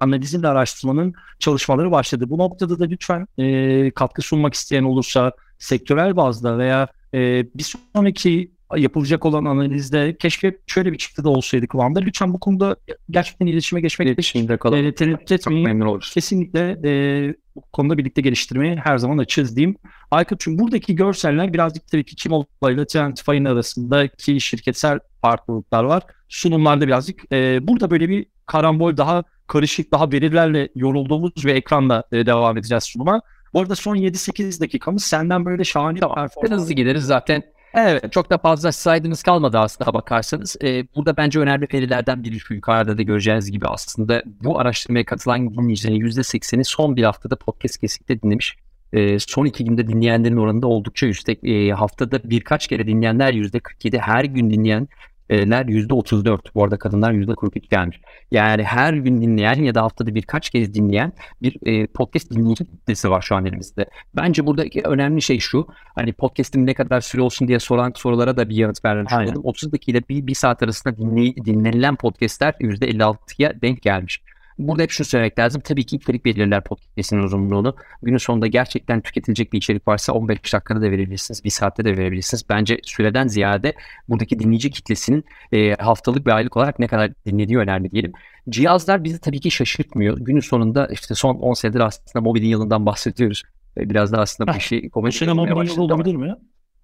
analizin 0.00 0.42
de 0.42 0.48
araştırmanın 0.48 1.14
çalışmaları 1.38 1.90
başladı. 1.90 2.24
Bu 2.28 2.38
noktada 2.38 2.78
da 2.78 2.84
lütfen 2.84 3.26
e, 3.38 3.90
katkı 3.90 4.22
sunmak 4.22 4.54
isteyen 4.54 4.84
olursa 4.84 5.32
sektörel 5.58 6.16
bazda 6.16 6.58
veya 6.58 6.88
e, 7.14 7.46
bir 7.54 7.76
sonraki 7.94 8.50
yapılacak 8.76 9.26
olan 9.26 9.44
analizde 9.44 10.16
keşke 10.18 10.58
şöyle 10.66 10.92
bir 10.92 10.98
çıktı 10.98 11.24
da 11.24 11.30
olsaydı 11.30 11.68
kıvamda. 11.68 12.00
Lütfen 12.00 12.32
bu 12.32 12.40
konuda 12.40 12.76
gerçekten 13.10 13.46
iletişime 13.46 13.80
geçmek 13.80 14.08
iletişimde. 14.08 14.54
E, 14.54 14.94
tereddüt 14.94 15.32
etmeyin. 15.32 15.64
memnun 15.64 15.86
oluruz. 15.86 16.10
Kesinlikle 16.14 16.78
e, 16.84 17.34
bu 17.56 17.60
konuda 17.72 17.98
birlikte 17.98 18.22
geliştirmeye 18.22 18.76
her 18.76 18.98
zaman 18.98 19.18
açığız 19.18 19.56
diyeyim. 19.56 19.76
Aykut'cum 20.10 20.58
buradaki 20.58 20.94
görseller 20.94 21.52
birazcık 21.52 21.86
tabii 21.86 22.04
ki 22.04 22.16
Kim 22.16 22.32
ile 22.32 22.86
Tentify'ın 22.86 23.44
arasındaki 23.44 24.40
şirketsel 24.40 24.98
farklılıklar 25.20 25.84
var. 25.84 26.02
Sunumlarda 26.28 26.86
birazcık 26.86 27.32
e, 27.32 27.66
burada 27.66 27.90
böyle 27.90 28.08
bir 28.08 28.26
karambol 28.46 28.96
daha 28.96 29.24
karışık 29.46 29.92
daha 29.92 30.12
verilerle 30.12 30.68
yorulduğumuz 30.74 31.44
ve 31.44 31.52
ekranla 31.52 32.04
e, 32.12 32.26
devam 32.26 32.56
edeceğiz 32.56 32.84
sunuma. 32.84 33.20
Bu 33.54 33.60
arada 33.60 33.76
son 33.76 33.96
7-8 33.96 34.60
dakikamız 34.60 35.04
senden 35.04 35.44
böyle 35.44 35.64
şahane 35.64 36.00
tamam. 36.00 36.14
performans. 36.14 36.60
Hızlı 36.60 36.74
gideriz 36.74 37.04
zaten. 37.04 37.42
Evet 37.74 38.12
çok 38.12 38.30
da 38.30 38.38
fazla 38.38 38.72
saydınız 38.72 39.22
kalmadı 39.22 39.58
aslında 39.58 39.94
bakarsanız. 39.94 40.56
Ee, 40.62 40.84
burada 40.94 41.16
bence 41.16 41.40
önemli 41.40 41.68
verilerden 41.74 42.24
biri 42.24 42.40
şu 42.40 42.54
yukarıda 42.54 42.98
da 42.98 43.02
göreceğiniz 43.02 43.50
gibi 43.50 43.66
aslında 43.66 44.22
bu 44.26 44.58
araştırmaya 44.58 45.04
katılan 45.04 45.54
dinleyicilerin 45.54 46.00
%80'i 46.00 46.64
son 46.64 46.96
bir 46.96 47.04
haftada 47.04 47.36
podcast 47.36 47.78
kesinlikle 47.78 48.22
dinlemiş. 48.22 48.56
Ee, 48.92 49.18
son 49.18 49.46
iki 49.46 49.64
günde 49.64 49.88
dinleyenlerin 49.88 50.36
oranında 50.36 50.66
oldukça 50.66 51.06
yüksek. 51.06 51.44
Ee, 51.44 51.70
haftada 51.70 52.30
birkaç 52.30 52.68
kere 52.68 52.86
dinleyenler 52.86 53.34
%47, 53.34 53.98
her 53.98 54.24
gün 54.24 54.50
dinleyen 54.50 54.88
Erler 55.30 55.64
%34. 55.64 56.38
Bu 56.54 56.64
arada 56.64 56.78
kadınlar 56.78 57.12
%43 57.12 57.70
gelmiş. 57.70 58.00
Yani 58.30 58.62
her 58.62 58.94
gün 58.94 59.22
dinleyen 59.22 59.54
ya 59.54 59.74
da 59.74 59.82
haftada 59.82 60.14
birkaç 60.14 60.50
kez 60.50 60.74
dinleyen 60.74 61.12
bir 61.42 61.56
e, 61.66 61.86
podcast 61.86 62.30
dinleyici 62.30 62.64
kitlesi 62.64 63.10
var 63.10 63.22
şu 63.22 63.36
an 63.36 63.46
elimizde. 63.46 63.86
Bence 64.16 64.46
buradaki 64.46 64.82
önemli 64.82 65.22
şey 65.22 65.38
şu. 65.38 65.66
Hani 65.94 66.12
podcast'im 66.12 66.66
ne 66.66 66.74
kadar 66.74 67.00
süre 67.00 67.22
olsun 67.22 67.48
diye 67.48 67.58
soran 67.58 67.92
sorulara 67.96 68.36
da 68.36 68.48
bir 68.48 68.56
yanıt 68.56 68.84
vermiş 68.84 69.12
oldum. 69.12 69.42
30 69.44 69.72
dakika 69.72 69.92
ile 69.92 70.02
bir, 70.08 70.26
bir 70.26 70.34
saat 70.34 70.62
arasında 70.62 70.96
dinley, 70.96 71.36
dinlenilen 71.36 71.96
podcastler 71.96 72.52
%56'ya 72.60 73.62
denk 73.62 73.82
gelmiş. 73.82 74.22
Burada 74.60 74.82
hep 74.82 74.90
şunu 74.90 75.04
söylemek 75.04 75.38
lazım. 75.38 75.62
Tabii 75.64 75.86
ki 75.86 75.96
içerik 75.96 76.24
belirler 76.24 76.64
podcast'in 76.64 77.18
uzunluğunu. 77.18 77.76
Günün 78.02 78.16
sonunda 78.16 78.46
gerçekten 78.46 79.00
tüketilecek 79.00 79.52
bir 79.52 79.58
içerik 79.58 79.88
varsa 79.88 80.12
15 80.12 80.52
dakikada 80.52 80.80
da 80.80 80.90
verebilirsiniz. 80.90 81.44
Bir 81.44 81.50
saatte 81.50 81.84
de 81.84 81.96
verebilirsiniz. 81.96 82.44
Bence 82.48 82.78
süreden 82.82 83.26
ziyade 83.26 83.74
buradaki 84.08 84.38
dinleyici 84.38 84.70
kitlesinin 84.70 85.24
e, 85.52 85.74
haftalık 85.74 86.26
ve 86.26 86.32
aylık 86.32 86.56
olarak 86.56 86.78
ne 86.78 86.86
kadar 86.86 87.10
dinlediği 87.26 87.58
önemli 87.58 87.90
diyelim. 87.90 88.12
Cihazlar 88.48 89.04
bizi 89.04 89.20
tabii 89.20 89.40
ki 89.40 89.50
şaşırtmıyor. 89.50 90.18
Günün 90.18 90.40
sonunda 90.40 90.86
işte 90.86 91.14
son 91.14 91.34
10 91.34 91.54
senedir 91.54 91.80
aslında 91.80 92.20
mobilin 92.20 92.48
yılından 92.48 92.86
bahsediyoruz. 92.86 93.42
E, 93.76 93.90
biraz 93.90 94.12
da 94.12 94.18
aslında 94.18 94.52
bu 94.52 94.56
işi 94.56 94.90
komedi 94.90 95.14
sene 95.14 95.32
mobilin 95.32 95.70
yılı 95.70 95.82
olabilir 95.82 96.14
mi? 96.14 96.34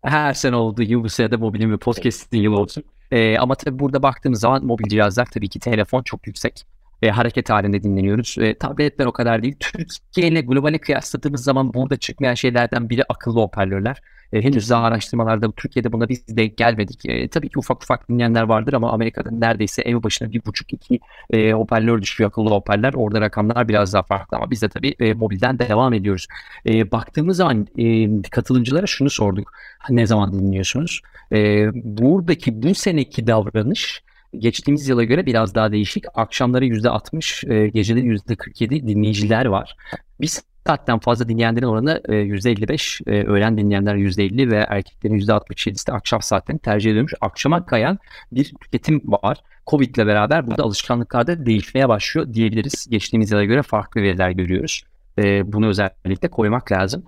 Her 0.02 0.34
sene 0.34 0.56
olduğu 0.56 0.82
gibi 0.82 1.04
bu 1.04 1.08
sene 1.08 1.30
de 1.30 1.36
mobilin 1.36 1.72
ve 1.72 1.76
podcast'in 1.76 2.38
yılı 2.38 2.58
olsun. 2.58 2.84
E, 3.10 3.38
ama 3.38 3.54
tabii 3.54 3.78
burada 3.78 4.02
baktığımız 4.02 4.40
zaman 4.40 4.64
mobil 4.64 4.88
cihazlar 4.88 5.26
tabii 5.26 5.48
ki 5.48 5.60
telefon 5.60 6.02
çok 6.02 6.26
yüksek. 6.26 6.75
E, 7.02 7.10
hareket 7.10 7.50
halinde 7.50 7.82
dinleniyoruz. 7.82 8.36
E, 8.38 8.54
tabletler 8.58 9.06
o 9.06 9.12
kadar 9.12 9.42
değil. 9.42 9.56
Türkiye 9.60 10.28
ile 10.28 10.40
globale 10.40 10.78
kıyasladığımız 10.78 11.44
zaman 11.44 11.74
burada 11.74 11.96
çıkmayan 11.96 12.34
şeylerden 12.34 12.90
biri 12.90 13.02
akıllı 13.08 13.40
hoparlörler. 13.40 14.02
E, 14.32 14.42
henüz 14.42 14.70
daha 14.70 14.84
araştırmalarda 14.84 15.52
Türkiye'de 15.52 15.92
buna 15.92 16.08
biz 16.08 16.36
de 16.36 16.46
gelmedik. 16.46 17.06
E, 17.06 17.28
tabii 17.28 17.48
ki 17.48 17.58
ufak 17.58 17.82
ufak 17.82 18.08
dinleyenler 18.08 18.42
vardır 18.42 18.72
ama 18.72 18.92
Amerika'da 18.92 19.30
neredeyse 19.30 19.82
ev 19.82 20.02
başına 20.02 20.32
bir 20.32 20.44
buçuk 20.46 20.72
iki 20.72 21.00
e, 21.30 21.52
hoparlör 21.52 22.02
düşüyor 22.02 22.30
akıllı 22.30 22.50
hoparlörler. 22.50 22.94
Orada 22.94 23.20
rakamlar 23.20 23.68
biraz 23.68 23.92
daha 23.92 24.02
farklı 24.02 24.36
ama 24.36 24.50
biz 24.50 24.62
de 24.62 24.68
tabii 24.68 24.94
e, 25.00 25.14
mobilden 25.14 25.58
devam 25.58 25.92
ediyoruz. 25.92 26.26
E, 26.66 26.90
baktığımız 26.90 27.36
zaman 27.36 27.66
e, 27.78 28.20
katılımcılara 28.30 28.86
şunu 28.86 29.10
sorduk. 29.10 29.52
Ne 29.90 30.06
zaman 30.06 30.32
dinliyorsunuz? 30.32 31.00
E, 31.32 31.68
buradaki 31.74 32.62
bu 32.62 32.74
seneki 32.74 33.26
davranış 33.26 34.02
geçtiğimiz 34.38 34.88
yıla 34.88 35.04
göre 35.04 35.26
biraz 35.26 35.54
daha 35.54 35.72
değişik. 35.72 36.04
Akşamları 36.14 36.64
%60, 36.64 37.44
e, 37.44 37.68
geceleri 37.68 38.06
%47 38.06 38.86
dinleyiciler 38.86 39.46
var. 39.46 39.76
Biz 40.20 40.42
saatten 40.66 40.98
fazla 40.98 41.28
dinleyenlerin 41.28 41.66
oranı 41.66 42.00
e, 42.08 42.14
%55, 42.14 43.00
e, 43.06 43.24
öğlen 43.24 43.58
dinleyenler 43.58 43.94
%50 43.94 44.50
ve 44.50 44.66
erkeklerin 44.68 45.14
%67'si 45.14 45.86
de 45.86 45.92
akşam 45.92 46.22
saatlerini 46.22 46.60
tercih 46.60 46.90
ediyormuş. 46.90 47.14
Akşama 47.20 47.66
kayan 47.66 47.98
bir 48.32 48.54
tüketim 48.60 49.00
var. 49.04 49.38
Covid 49.66 49.94
ile 49.94 50.06
beraber 50.06 50.46
burada 50.46 50.62
alışkanlıklarda 50.62 51.46
değişmeye 51.46 51.88
başlıyor 51.88 52.32
diyebiliriz. 52.32 52.86
Geçtiğimiz 52.90 53.30
yıla 53.30 53.44
göre 53.44 53.62
farklı 53.62 54.02
veriler 54.02 54.30
görüyoruz. 54.30 54.82
E, 55.18 55.52
bunu 55.52 55.66
özellikle 55.66 56.28
koymak 56.28 56.72
lazım. 56.72 57.04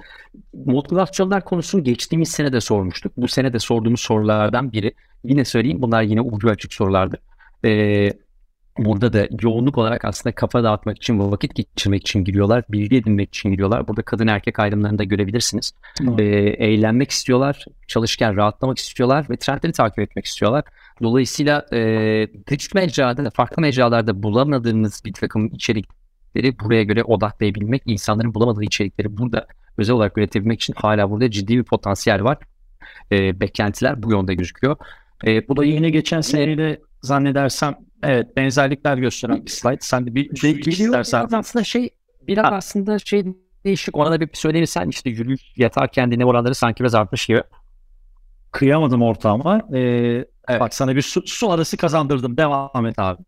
Motivasyonlar 0.66 1.44
konusunu 1.44 1.84
geçtiğimiz 1.84 2.28
sene 2.28 2.52
de 2.52 2.60
sormuştuk. 2.60 3.12
Bu 3.16 3.28
sene 3.28 3.52
de 3.52 3.58
sorduğumuz 3.58 4.00
sorulardan 4.00 4.72
biri. 4.72 4.94
Yine 5.24 5.44
söyleyeyim 5.44 5.82
bunlar 5.82 6.02
yine 6.02 6.20
ucu 6.20 6.50
açık 6.50 6.74
sorulardı. 6.74 7.18
E, 7.64 8.10
burada 8.78 9.12
da 9.12 9.28
yoğunluk 9.42 9.78
olarak 9.78 10.04
aslında 10.04 10.34
kafa 10.34 10.64
dağıtmak 10.64 10.96
için, 10.96 11.18
vakit 11.18 11.54
geçirmek 11.54 12.02
için 12.02 12.24
giriyorlar. 12.24 12.64
Bilgi 12.68 12.96
edinmek 12.96 13.28
için 13.28 13.50
giriyorlar. 13.50 13.88
Burada 13.88 14.02
kadın 14.02 14.26
erkek 14.26 14.58
ayrımlarını 14.58 14.98
da 14.98 15.04
görebilirsiniz. 15.04 15.72
E, 16.18 16.24
eğlenmek 16.58 17.10
istiyorlar, 17.10 17.64
çalışırken 17.86 18.36
rahatlamak 18.36 18.78
istiyorlar 18.78 19.26
ve 19.30 19.36
trendleri 19.36 19.72
takip 19.72 19.98
etmek 19.98 20.24
istiyorlar. 20.24 20.64
Dolayısıyla 21.02 21.66
e, 21.72 21.78
dış 22.46 22.74
mecrada, 22.74 23.30
farklı 23.30 23.62
mecralarda 23.62 24.22
bulamadığınız 24.22 25.02
bir 25.04 25.12
takım 25.12 25.46
içerikleri 25.46 26.58
buraya 26.58 26.82
göre 26.82 27.04
odaklayabilmek, 27.04 27.82
insanların 27.86 28.34
bulamadığı 28.34 28.64
içerikleri 28.64 29.16
burada 29.16 29.46
özel 29.78 29.96
olarak 29.96 30.18
üretebilmek 30.18 30.62
için 30.62 30.74
hala 30.76 31.10
burada 31.10 31.30
ciddi 31.30 31.58
bir 31.58 31.64
potansiyel 31.64 32.24
var. 32.24 32.38
E, 33.12 33.40
beklentiler 33.40 34.02
bu 34.02 34.12
yönde 34.12 34.34
gözüküyor. 34.34 34.76
E, 35.26 35.48
bu 35.48 35.56
da 35.56 35.64
yine 35.64 35.90
geçen 35.90 36.20
seneyle 36.20 36.80
zannedersem 37.02 37.76
evet 38.02 38.36
benzerlikler 38.36 38.98
gösteren 38.98 39.46
bir 39.46 39.50
slide. 39.50 39.78
Sen 39.80 40.06
de 40.06 40.14
bir 40.14 40.36
şey 40.36 40.50
istersen. 40.50 41.20
Biraz 41.20 41.34
aslında 41.34 41.64
şey 41.64 41.90
biraz 42.28 42.44
ha. 42.44 42.50
aslında 42.50 42.98
şey 42.98 43.24
değişik. 43.64 43.96
Ona 43.96 44.12
da 44.12 44.20
bir 44.20 44.28
söylenirsen 44.32 44.88
işte 44.88 45.10
yürüyüş 45.10 45.42
yatarken 45.56 46.10
dinleme 46.10 46.30
oranları 46.30 46.54
sanki 46.54 46.80
biraz 46.80 46.94
artmış 46.94 47.26
gibi. 47.26 47.42
Kıyamadım 48.52 49.02
ortağıma. 49.02 49.60
Ee, 49.74 49.78
evet. 50.48 50.60
Bak 50.60 50.74
sana 50.74 50.96
bir 50.96 51.02
su, 51.02 51.22
su 51.26 51.52
arası 51.52 51.76
kazandırdım. 51.76 52.36
Devam 52.36 52.86
et 52.86 52.98
abi. 52.98 53.22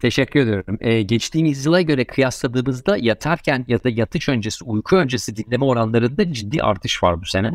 Teşekkür 0.00 0.40
ediyorum. 0.40 0.78
Ee, 0.80 1.02
geçtiğimiz 1.02 1.66
yıla 1.66 1.80
göre 1.80 2.04
kıyasladığımızda 2.04 2.96
yatarken 2.96 3.64
ya 3.68 3.84
da 3.84 3.88
yatış 3.88 4.28
öncesi, 4.28 4.64
uyku 4.64 4.96
öncesi 4.96 5.36
dinleme 5.36 5.64
oranlarında 5.64 6.32
ciddi 6.32 6.62
artış 6.62 7.02
var 7.02 7.20
bu 7.20 7.26
sene. 7.26 7.52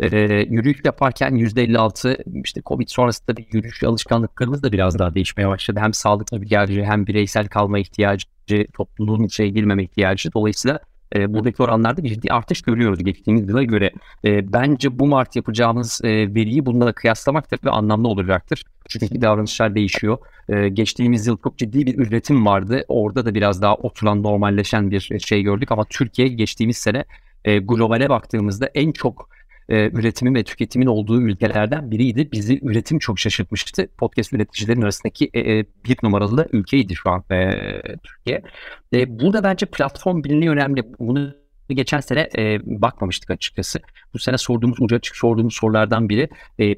E, 0.00 0.06
yürüyüş 0.50 0.80
yaparken 0.84 1.34
%56 1.34 2.42
işte 2.44 2.62
Covid 2.66 2.88
sonrasında 2.88 3.36
bir 3.36 3.46
yürüyüş 3.52 3.84
alışkanlıklarımız 3.84 4.62
da 4.62 4.72
biraz 4.72 4.98
daha 4.98 5.14
değişmeye 5.14 5.48
başladı. 5.48 5.80
Hem 5.82 5.94
sağlıklı 5.94 6.40
bir 6.40 6.46
ihtiyacı 6.46 6.82
hem 6.82 7.06
bireysel 7.06 7.48
kalma 7.48 7.78
ihtiyacı, 7.78 8.26
topluluğun 8.72 9.24
içine 9.24 9.48
girmeme 9.48 9.84
ihtiyacı. 9.84 10.32
Dolayısıyla 10.32 10.80
e, 11.16 11.32
buradaki 11.32 11.62
oranlarda 11.62 12.04
bir 12.04 12.08
ciddi 12.08 12.32
artış 12.32 12.62
görüyoruz 12.62 13.04
geçtiğimiz 13.04 13.48
yıla 13.48 13.62
göre. 13.62 13.90
E, 14.24 14.52
bence 14.52 14.98
bu 14.98 15.06
Mart 15.06 15.36
yapacağımız 15.36 16.00
e, 16.04 16.08
veriyi 16.08 16.66
bununla 16.66 16.92
kıyaslamak 16.92 17.50
tabii 17.50 17.70
anlamlı 17.70 18.08
olacaktır. 18.08 18.64
Çünkü 18.88 19.22
davranışlar 19.22 19.74
değişiyor. 19.74 20.18
E, 20.48 20.68
geçtiğimiz 20.68 21.26
yıl 21.26 21.38
çok 21.42 21.58
ciddi 21.58 21.86
bir 21.86 21.98
üretim 21.98 22.46
vardı. 22.46 22.84
Orada 22.88 23.26
da 23.26 23.34
biraz 23.34 23.62
daha 23.62 23.74
oturan, 23.74 24.22
normalleşen 24.22 24.90
bir 24.90 25.18
şey 25.18 25.42
gördük. 25.42 25.72
Ama 25.72 25.84
Türkiye 25.84 26.28
geçtiğimiz 26.28 26.76
sene 26.76 27.04
e, 27.44 27.58
globale 27.58 28.08
baktığımızda 28.08 28.70
en 28.74 28.92
çok 28.92 29.37
e, 29.68 29.90
üretimin 29.90 30.34
ve 30.34 30.44
tüketimin 30.44 30.86
olduğu 30.86 31.22
ülkelerden 31.22 31.90
biriydi. 31.90 32.32
Bizi 32.32 32.60
üretim 32.62 32.98
çok 32.98 33.18
şaşırtmıştı. 33.18 33.88
Podcast 33.98 34.32
üreticilerin 34.32 34.82
arasındaki 34.82 35.30
e, 35.34 35.40
e, 35.40 35.66
bir 35.84 35.96
numaralı 36.02 36.48
ülkeydi 36.52 36.94
şu 36.94 37.10
an 37.10 37.24
e, 37.30 37.52
Türkiye. 38.02 38.42
E, 38.92 39.20
burada 39.20 39.44
bence 39.44 39.66
platform 39.66 40.24
bilinliği 40.24 40.50
önemli. 40.50 40.82
Bunu 40.98 41.34
geçen 41.68 42.00
sene 42.00 42.28
e, 42.38 42.58
bakmamıştık 42.64 43.30
açıkçası. 43.30 43.80
Bu 44.14 44.18
sene 44.18 44.38
sorduğumuz, 44.38 44.80
ucu 44.80 44.96
açık 44.96 45.16
sorduğumuz 45.16 45.54
sorulardan 45.54 46.08
biri 46.08 46.28
e, 46.60 46.74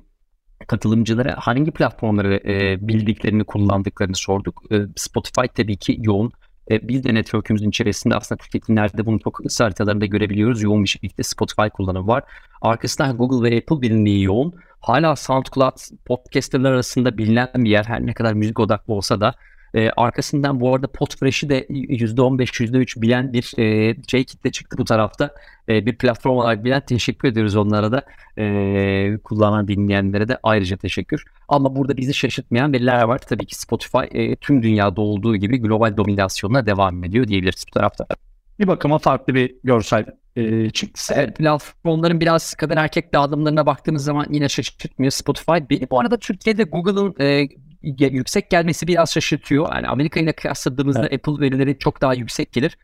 katılımcılara 0.67 1.37
hangi 1.39 1.71
platformları 1.71 2.35
e, 2.35 2.89
bildiklerini 2.89 3.45
kullandıklarını 3.45 4.17
sorduk. 4.17 4.63
E, 4.73 4.77
Spotify 4.97 5.47
tabii 5.55 5.77
ki 5.77 5.99
yoğun. 6.03 6.33
E, 6.71 6.89
biz 6.89 7.05
de 7.05 7.15
network'ümüzün 7.15 7.69
içerisinde 7.69 8.15
aslında 8.15 8.39
tüketimlerde 8.39 9.07
bunu 9.07 9.21
çok 9.21 9.47
ısı 9.47 9.65
haritalarında 9.65 10.07
görebiliyoruz. 10.07 10.63
Yoğun 10.63 10.85
bir 10.85 10.89
şekilde 10.89 11.23
Spotify 11.23 11.69
kullanımı 11.69 12.07
var. 12.07 12.23
Arkasından 12.63 13.17
Google 13.17 13.51
ve 13.51 13.59
Apple 13.59 13.81
bilinliği 13.81 14.25
yoğun. 14.25 14.55
Hala 14.81 15.17
SoundCloud 15.17 15.77
podcasterlar 16.07 16.73
arasında 16.73 17.19
bilinen 17.19 17.49
bir 17.55 17.71
yer. 17.71 17.85
Her 17.85 18.07
ne 18.07 18.15
kadar 18.15 18.33
müzik 18.33 18.61
odaklı 18.61 18.95
olsa 18.95 19.21
da 19.21 19.35
e, 19.75 19.91
arkasından 19.97 20.61
bu 20.61 20.75
arada 20.75 20.87
Podfresh'i 20.87 21.49
de 21.49 21.67
%15, 21.67 22.65
%3 22.65 23.03
bilen 23.03 23.33
bir 23.33 23.53
e, 23.59 23.97
şey 24.09 24.25
kitle 24.25 24.51
çıktı 24.51 24.79
bu 24.79 24.85
tarafta. 24.85 25.35
E, 25.69 25.87
bir 25.87 25.99
platform 25.99 26.37
olarak 26.37 26.65
bilen 26.65 26.81
teşekkür 26.81 27.29
ediyoruz 27.29 27.57
onlara 27.57 27.93
da. 27.93 28.03
E, 28.39 29.19
kullanan 29.25 29.69
dinleyenlere 29.69 30.29
de 30.29 30.39
ayrıca 30.43 30.77
teşekkür. 30.77 31.25
Ama 31.49 31.77
burada 31.77 31.97
bizi 31.97 32.15
şaşırtmayan 32.15 32.73
veriler 32.73 33.03
var. 33.03 33.19
Tabii 33.19 33.47
ki 33.47 33.61
Spotify 33.61 34.05
e, 34.11 34.37
tüm 34.37 34.63
dünyada 34.63 35.01
olduğu 35.01 35.37
gibi 35.37 35.59
global 35.59 35.97
dominasyonuna 35.97 36.67
devam 36.67 37.05
ediyor 37.05 37.29
diyebiliriz 37.29 37.65
bu 37.69 37.71
tarafta. 37.71 38.07
Bir 38.59 38.67
bakıma 38.69 38.99
farklı 38.99 39.35
bir 39.35 39.55
görsel 39.65 40.05
e, 40.37 40.71
çıktısı. 40.71 41.15
Evet, 41.17 41.37
platformların 41.37 42.21
biraz 42.21 42.55
kadın 42.55 42.77
erkek 42.77 43.15
dağılımlarına 43.15 43.67
baktığımız 43.67 44.05
zaman 44.05 44.27
yine 44.31 44.49
şaşırtmıyor 44.49 45.11
Spotify. 45.11 45.53
Bu 45.91 46.01
arada 46.01 46.17
Türkiye'de 46.17 46.63
Google'ın 46.63 47.15
e, 47.21 47.49
yüksek 47.83 48.51
gelmesi 48.51 48.87
biraz 48.87 49.13
şaşırtıyor. 49.13 49.75
Yani 49.75 49.89
Amerika 49.89 50.21
ile 50.21 50.33
kıyasladığımızda 50.33 51.09
evet. 51.09 51.29
Apple 51.29 51.45
verileri 51.45 51.79
çok 51.79 52.01
daha 52.01 52.15
yüksek 52.15 52.53
gelir. 52.53 52.79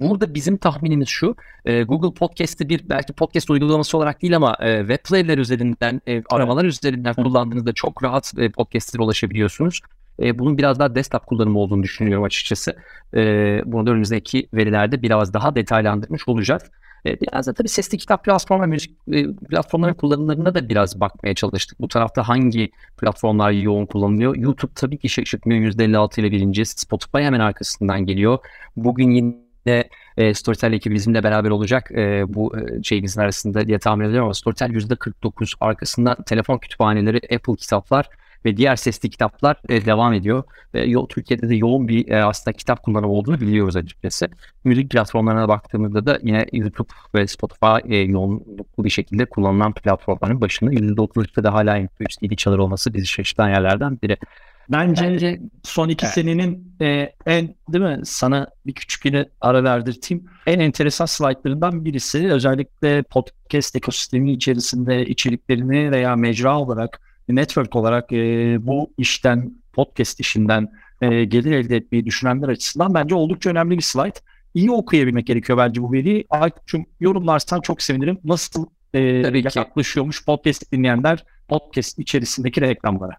Burada 0.00 0.34
bizim 0.34 0.56
tahminimiz 0.56 1.08
şu. 1.08 1.36
E, 1.64 1.82
Google 1.82 2.14
Podcast'ı 2.14 2.68
bir 2.68 2.88
belki 2.88 3.12
podcast 3.12 3.50
uygulaması 3.50 3.96
olarak 3.96 4.22
değil 4.22 4.36
ama 4.36 4.56
e, 4.60 4.78
web 4.78 4.98
player'ler 5.04 5.38
üzerinden, 5.38 6.00
e, 6.08 6.22
aramalar 6.30 6.64
evet. 6.64 6.74
üzerinden 6.74 7.14
evet. 7.16 7.24
kullandığınızda 7.24 7.72
çok 7.72 8.04
rahat 8.04 8.32
e, 8.38 8.50
podcast'lere 8.50 9.02
ulaşabiliyorsunuz. 9.02 9.80
E, 10.22 10.38
bunun 10.38 10.58
biraz 10.58 10.78
daha 10.78 10.94
desktop 10.94 11.26
kullanımı 11.26 11.58
olduğunu 11.58 11.82
düşünüyorum 11.82 12.24
açıkçası. 12.24 12.76
E, 13.14 13.62
bunu 13.64 13.86
da 13.86 13.90
önümüzdeki 13.90 14.48
verilerde 14.54 15.02
biraz 15.02 15.34
daha 15.34 15.54
detaylandırmış 15.54 16.28
olacağız. 16.28 16.62
E, 17.06 17.20
biraz 17.20 17.46
da 17.46 17.54
tabii 17.54 17.68
sesli 17.68 17.98
kitap 17.98 18.24
platformu 18.24 18.62
ve 18.62 18.66
müzik 18.66 18.96
e, 19.12 19.34
platformların 19.34 19.94
kullanımlarına 19.94 20.54
da 20.54 20.68
biraz 20.68 21.00
bakmaya 21.00 21.34
çalıştık. 21.34 21.80
Bu 21.80 21.88
tarafta 21.88 22.28
hangi 22.28 22.70
platformlar 23.00 23.50
yoğun 23.50 23.86
kullanılıyor? 23.86 24.36
YouTube 24.36 24.72
tabii 24.74 24.98
ki 24.98 25.08
şaşırtmıyor. 25.08 25.72
%56 25.72 26.20
ile 26.20 26.30
birinci. 26.32 26.64
Spotify 26.66 27.18
hemen 27.18 27.40
arkasından 27.40 28.06
geliyor. 28.06 28.38
Bugün 28.76 29.10
yine 29.10 29.88
e, 30.16 30.34
Storytel 30.34 30.72
ekibi 30.72 30.94
bizimle 30.94 31.22
beraber 31.22 31.50
olacak. 31.50 31.90
E, 31.90 32.34
bu 32.34 32.58
e, 32.58 32.82
şeyimizin 32.82 33.20
arasında 33.20 33.66
diye 33.66 33.78
tahmin 33.78 34.04
ediyorum 34.04 34.24
ama 34.24 34.34
Storytel 34.34 34.70
%49 34.70 35.52
arkasından 35.60 36.16
telefon 36.26 36.58
kütüphaneleri, 36.58 37.16
Apple 37.16 37.56
kitaplar 37.56 38.08
ve 38.44 38.56
diğer 38.56 38.76
sesli 38.76 39.10
kitaplar 39.10 39.56
e, 39.68 39.84
devam 39.84 40.12
ediyor. 40.12 40.42
E, 40.74 40.80
yo, 40.80 41.06
Türkiye'de 41.08 41.48
de 41.48 41.54
yoğun 41.54 41.88
bir 41.88 42.08
e, 42.08 42.24
aslında 42.24 42.56
kitap 42.56 42.82
kullanımı 42.82 43.12
olduğunu 43.12 43.40
biliyoruz 43.40 43.76
açıkçası. 43.76 44.28
Müzik 44.64 44.90
platformlarına 44.90 45.48
baktığımızda 45.48 46.06
da 46.06 46.18
yine 46.22 46.46
YouTube 46.52 46.88
ve 47.14 47.26
Spotify 47.26 47.94
e, 47.94 47.96
yoğunluklu 47.96 48.84
bir 48.84 48.90
şekilde 48.90 49.24
kullanılan 49.24 49.72
platformların 49.72 50.40
başında 50.40 50.72
%33'te 50.72 51.44
de 51.44 51.48
hala 51.48 51.78
MP3 51.78 52.28
CD 52.28 52.36
çalar 52.36 52.58
olması 52.58 52.94
bizi 52.94 53.06
şaşırtan 53.06 53.48
yerlerden 53.48 53.98
biri. 54.02 54.16
Bence, 54.68 55.04
Bence 55.04 55.40
son 55.62 55.88
iki 55.88 56.06
evet. 56.06 56.14
senenin 56.14 56.72
e, 56.80 57.12
en 57.26 57.54
değil 57.72 57.84
mi 57.84 58.00
sana 58.04 58.48
bir 58.66 58.72
küçük 58.72 59.04
yine 59.04 59.26
ara 59.40 59.64
verdirteyim. 59.64 60.24
En 60.46 60.60
enteresan 60.60 61.06
slaytlarından 61.06 61.84
birisi 61.84 62.32
özellikle 62.32 63.02
podcast 63.02 63.76
ekosistemi 63.76 64.32
içerisinde 64.32 65.06
içeriklerini 65.06 65.90
veya 65.90 66.16
mecra 66.16 66.58
olarak 66.58 67.00
network 67.28 67.76
olarak 67.76 68.12
e, 68.12 68.16
bu 68.66 68.90
işten, 68.98 69.52
podcast 69.72 70.20
işinden 70.20 70.68
e, 71.02 71.24
gelir 71.24 71.52
elde 71.52 71.76
etmeyi 71.76 72.06
düşünenler 72.06 72.48
açısından 72.48 72.94
bence 72.94 73.14
oldukça 73.14 73.50
önemli 73.50 73.76
bir 73.76 73.82
slide. 73.82 74.18
İyi 74.54 74.70
okuyabilmek 74.70 75.26
gerekiyor 75.26 75.58
bence 75.58 75.82
bu 75.82 75.92
veriyi. 75.92 76.26
Aykut'cum 76.30 76.86
yorumlarsan 77.00 77.60
çok 77.60 77.82
sevinirim. 77.82 78.18
Nasıl 78.24 78.66
e, 78.94 79.00
yaklaşıyormuş 79.54 80.24
podcast 80.24 80.72
dinleyenler 80.72 81.24
podcast 81.48 81.98
içerisindeki 81.98 82.60
reklamlara? 82.60 83.12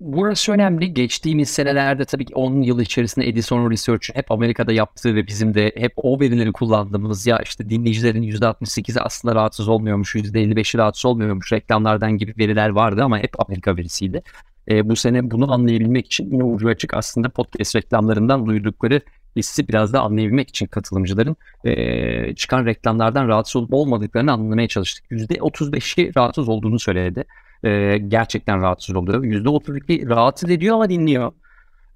Burası 0.00 0.52
önemli. 0.52 0.94
Geçtiğimiz 0.94 1.48
senelerde 1.48 2.04
tabii 2.04 2.24
ki 2.24 2.34
10 2.34 2.62
yıl 2.62 2.80
içerisinde 2.80 3.28
Edison 3.28 3.70
Research'ın 3.70 4.14
hep 4.14 4.30
Amerika'da 4.30 4.72
yaptığı 4.72 5.14
ve 5.14 5.26
bizim 5.26 5.54
de 5.54 5.72
hep 5.76 5.92
o 5.96 6.20
verileri 6.20 6.52
kullandığımız 6.52 7.26
ya 7.26 7.38
işte 7.38 7.68
dinleyicilerin 7.70 8.22
%68'i 8.22 9.00
aslında 9.00 9.34
rahatsız 9.34 9.68
olmuyormuş, 9.68 10.14
%55'i 10.14 10.78
rahatsız 10.78 11.04
olmuyormuş 11.04 11.52
reklamlardan 11.52 12.18
gibi 12.18 12.34
veriler 12.38 12.68
vardı 12.68 13.04
ama 13.04 13.18
hep 13.18 13.40
Amerika 13.40 13.76
verisiydi. 13.76 14.22
E, 14.68 14.88
bu 14.88 14.96
sene 14.96 15.30
bunu 15.30 15.52
anlayabilmek 15.52 16.06
için 16.06 16.30
yine 16.30 16.44
ucu 16.44 16.68
açık 16.68 16.94
aslında 16.94 17.28
podcast 17.28 17.76
reklamlarından 17.76 18.46
duydukları 18.46 19.00
hissi 19.36 19.68
biraz 19.68 19.92
da 19.92 20.00
anlayabilmek 20.00 20.48
için 20.48 20.66
katılımcıların 20.66 21.36
e, 21.64 22.34
çıkan 22.34 22.66
reklamlardan 22.66 23.28
rahatsız 23.28 23.56
olup 23.56 23.74
olmadıklarını 23.74 24.32
anlamaya 24.32 24.68
çalıştık. 24.68 25.10
%35'i 25.10 26.16
rahatsız 26.16 26.48
olduğunu 26.48 26.78
söyledi 26.78 27.24
e, 27.64 27.98
gerçekten 27.98 28.62
rahatsız 28.62 28.96
oluyor. 28.96 29.24
%32 29.24 30.08
rahatsız 30.08 30.50
ediyor 30.50 30.74
ama 30.74 30.90
dinliyor. 30.90 31.32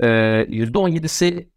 E, 0.01 0.07
%17'si 0.49 1.49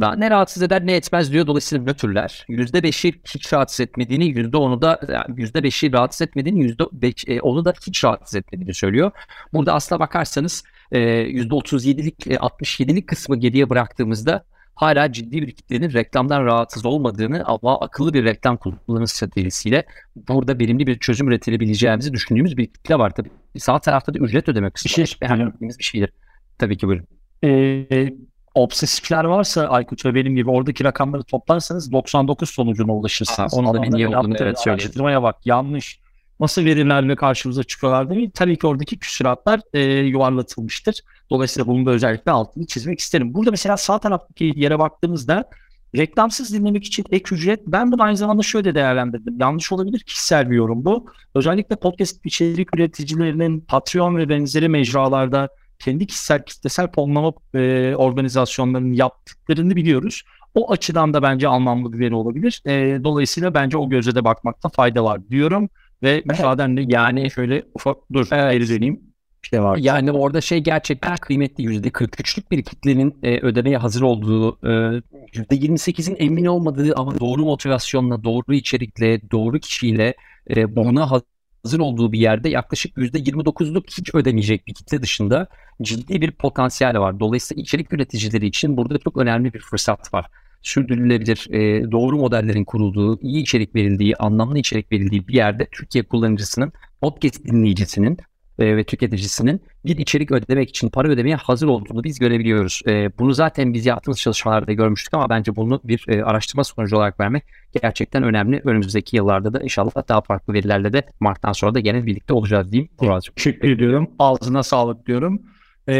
daha 0.00 0.16
ne 0.16 0.30
rahatsız 0.30 0.62
eder 0.62 0.86
ne 0.86 0.96
etmez 0.96 1.32
diyor. 1.32 1.46
Dolayısıyla 1.46 1.84
nötrler. 1.84 2.44
%5'i 2.48 3.12
hiç 3.34 3.52
rahatsız 3.52 3.80
etmediğini, 3.80 4.24
%10'u 4.24 4.82
da 4.82 5.00
yani 5.08 5.36
%5'i 5.36 5.92
rahatsız 5.92 6.22
etmediğini, 6.22 6.60
%5, 6.64 7.28
e, 7.28 7.64
da 7.64 7.74
hiç 7.86 8.04
rahatsız 8.04 8.34
etmediğini 8.34 8.74
söylüyor. 8.74 9.10
Burada 9.52 9.74
aslına 9.74 10.00
bakarsanız 10.00 10.64
e, 10.92 10.98
%37'lik, 10.98 12.26
e, 12.26 12.34
67'lik 12.34 13.08
kısmı 13.08 13.36
geriye 13.36 13.70
bıraktığımızda 13.70 14.44
hala 14.74 15.12
ciddi 15.12 15.42
bir 15.42 15.50
kitlenin 15.52 15.92
reklamdan 15.92 16.44
rahatsız 16.44 16.86
olmadığını 16.86 17.44
ama 17.44 17.80
akıllı 17.80 18.14
bir 18.14 18.24
reklam 18.24 18.56
kullanım 18.56 19.06
stratejisiyle 19.06 19.86
burada 20.16 20.58
verimli 20.58 20.86
bir 20.86 20.98
çözüm 20.98 21.28
üretilebileceğimizi 21.28 22.12
düşündüğümüz 22.12 22.56
bir 22.56 22.66
kitle 22.66 22.98
var. 22.98 23.10
Tabii 23.14 23.30
sağ 23.58 23.78
tarafta 23.78 24.14
da 24.14 24.18
ücret 24.18 24.48
ödemek 24.48 24.74
bir 24.84 24.90
şey 24.90 25.04
beğendiğimiz 25.20 25.78
bir 25.78 25.84
şeydir. 25.84 26.12
Tabii 26.58 26.76
ki 26.76 26.88
buyurun. 26.88 27.06
Ee, 27.44 28.12
obsesifler 28.54 29.24
varsa 29.24 29.68
Aykut 29.68 30.04
ve 30.04 30.14
benim 30.14 30.36
gibi 30.36 30.50
oradaki 30.50 30.84
rakamları 30.84 31.22
toplarsanız 31.22 31.92
99 31.92 32.50
sonucuna 32.50 32.92
ulaşırsınız. 32.92 33.54
Onu 33.54 33.74
da 33.74 33.80
niye 33.80 34.08
olduğunu 34.08 34.36
evet 34.38 34.60
söyleyeyim. 34.60 35.22
Bak 35.22 35.36
yanlış 35.44 36.01
nasıl 36.42 36.64
verilerle 36.64 37.16
karşımıza 37.16 37.62
çıkıyorlar 37.62 38.10
değil? 38.10 38.30
Tabii 38.34 38.58
ki 38.58 38.66
oradaki 38.66 38.98
küsuratlar 38.98 39.60
e, 39.72 39.80
yuvarlatılmıştır. 39.82 41.00
Dolayısıyla 41.30 41.66
bunun 41.66 41.86
da 41.86 41.90
özellikle 41.90 42.32
altını 42.32 42.66
çizmek 42.66 42.98
isterim. 42.98 43.34
Burada 43.34 43.50
mesela 43.50 43.76
sağ 43.76 43.98
taraftaki 43.98 44.52
yere 44.56 44.78
baktığımızda 44.78 45.50
reklamsız 45.96 46.54
dinlemek 46.54 46.84
için 46.84 47.04
ek 47.10 47.34
ücret 47.34 47.60
ben 47.66 47.92
bunu 47.92 48.02
aynı 48.02 48.16
zamanda 48.16 48.42
şöyle 48.42 48.74
değerlendirdim. 48.74 49.40
Yanlış 49.40 49.72
olabilir 49.72 50.00
kişisel 50.00 50.50
bir 50.50 50.56
yorum 50.56 50.84
bu. 50.84 51.06
Özellikle 51.34 51.76
podcast 51.76 52.26
içerik 52.26 52.76
üreticilerinin 52.76 53.60
Patreon 53.60 54.16
ve 54.16 54.28
benzeri 54.28 54.68
mecralarda 54.68 55.48
kendi 55.78 56.06
kişisel 56.06 56.44
kitlesel 56.44 56.92
fonlama 56.92 57.32
e, 57.54 57.94
organizasyonlarının 57.96 58.92
yaptıklarını 58.92 59.76
biliyoruz. 59.76 60.22
O 60.54 60.72
açıdan 60.72 61.14
da 61.14 61.22
bence 61.22 61.48
anlamlı 61.48 61.92
bir 61.92 61.98
veri 61.98 62.14
olabilir. 62.14 62.62
E, 62.66 63.04
dolayısıyla 63.04 63.54
bence 63.54 63.78
o 63.78 63.88
göze 63.88 64.14
de 64.14 64.24
bakmakta 64.24 64.68
fayda 64.68 65.04
var 65.04 65.28
diyorum. 65.28 65.68
Ve 66.02 66.22
müsaadenle 66.26 66.84
yani 66.88 67.30
şöyle 67.30 67.62
ufak 67.74 67.96
dur 68.12 68.28
evet. 68.32 68.52
geri 68.52 68.68
döneyim. 68.68 69.00
şey 69.42 69.62
var. 69.62 69.76
Yani 69.76 70.12
orada 70.12 70.40
şey 70.40 70.58
gerçekten 70.58 71.16
kıymetli 71.16 71.64
yüzde 71.64 71.88
43'lük 71.88 72.50
bir 72.50 72.62
kitlenin 72.62 73.18
e, 73.22 73.38
ödemeye 73.40 73.76
hazır 73.76 74.02
olduğu, 74.02 74.58
e, 74.66 75.02
yüzde 75.34 75.56
28'in 75.56 76.16
emin 76.18 76.44
olmadığı 76.44 76.94
ama 76.96 77.20
doğru 77.20 77.44
motivasyonla, 77.44 78.24
doğru 78.24 78.54
içerikle, 78.54 79.30
doğru 79.30 79.58
kişiyle 79.58 80.14
e, 80.56 80.76
buna 80.76 81.10
hazır 81.10 81.80
olduğu 81.80 82.12
bir 82.12 82.18
yerde 82.18 82.48
yaklaşık 82.48 82.98
yüzde 82.98 83.18
29'luk 83.18 83.84
hiç 83.98 84.14
ödemeyecek 84.14 84.66
bir 84.66 84.74
kitle 84.74 85.02
dışında 85.02 85.46
ciddi 85.82 86.20
bir 86.20 86.30
potansiyel 86.30 86.98
var. 86.98 87.20
Dolayısıyla 87.20 87.60
içerik 87.62 87.92
üreticileri 87.92 88.46
için 88.46 88.76
burada 88.76 88.98
çok 88.98 89.16
önemli 89.16 89.54
bir 89.54 89.60
fırsat 89.60 90.14
var 90.14 90.26
sürdürülebilir, 90.62 91.46
e, 91.50 91.90
doğru 91.92 92.16
modellerin 92.16 92.64
kurulduğu, 92.64 93.20
iyi 93.20 93.42
içerik 93.42 93.74
verildiği, 93.74 94.16
anlamlı 94.16 94.58
içerik 94.58 94.92
verildiği 94.92 95.28
bir 95.28 95.34
yerde 95.34 95.68
Türkiye 95.72 96.04
kullanıcısının, 96.04 96.72
podcast 97.00 97.44
dinleyicisinin 97.44 98.18
e, 98.58 98.76
ve 98.76 98.84
tüketicisinin 98.84 99.60
bir 99.84 99.98
içerik 99.98 100.30
ödemek 100.30 100.68
için 100.68 100.88
para 100.88 101.08
ödemeye 101.08 101.36
hazır 101.36 101.68
olduğunu 101.68 102.04
biz 102.04 102.18
görebiliyoruz. 102.18 102.82
E, 102.86 103.18
bunu 103.18 103.32
zaten 103.32 103.74
biz 103.74 103.86
yaptığımız 103.86 104.20
çalışmalarda 104.20 104.72
görmüştük 104.72 105.14
ama 105.14 105.28
bence 105.28 105.56
bunu 105.56 105.80
bir 105.84 106.04
e, 106.08 106.24
araştırma 106.24 106.64
sonucu 106.64 106.96
olarak 106.96 107.20
vermek 107.20 107.44
gerçekten 107.82 108.22
önemli. 108.22 108.60
Önümüzdeki 108.64 109.16
yıllarda 109.16 109.52
da 109.52 109.60
inşallah 109.60 110.08
daha 110.08 110.20
farklı 110.20 110.52
verilerle 110.52 110.92
de 110.92 111.02
Mart'tan 111.20 111.52
sonra 111.52 111.74
da 111.74 111.80
gene 111.80 112.06
birlikte 112.06 112.34
olacağız 112.34 112.72
diyeyim. 112.72 112.90
Teşekkür 113.36 113.70
ediyorum. 113.70 114.10
Ağzına 114.18 114.62
sağlık 114.62 115.06
diyorum. 115.06 115.42
E, 115.88 115.94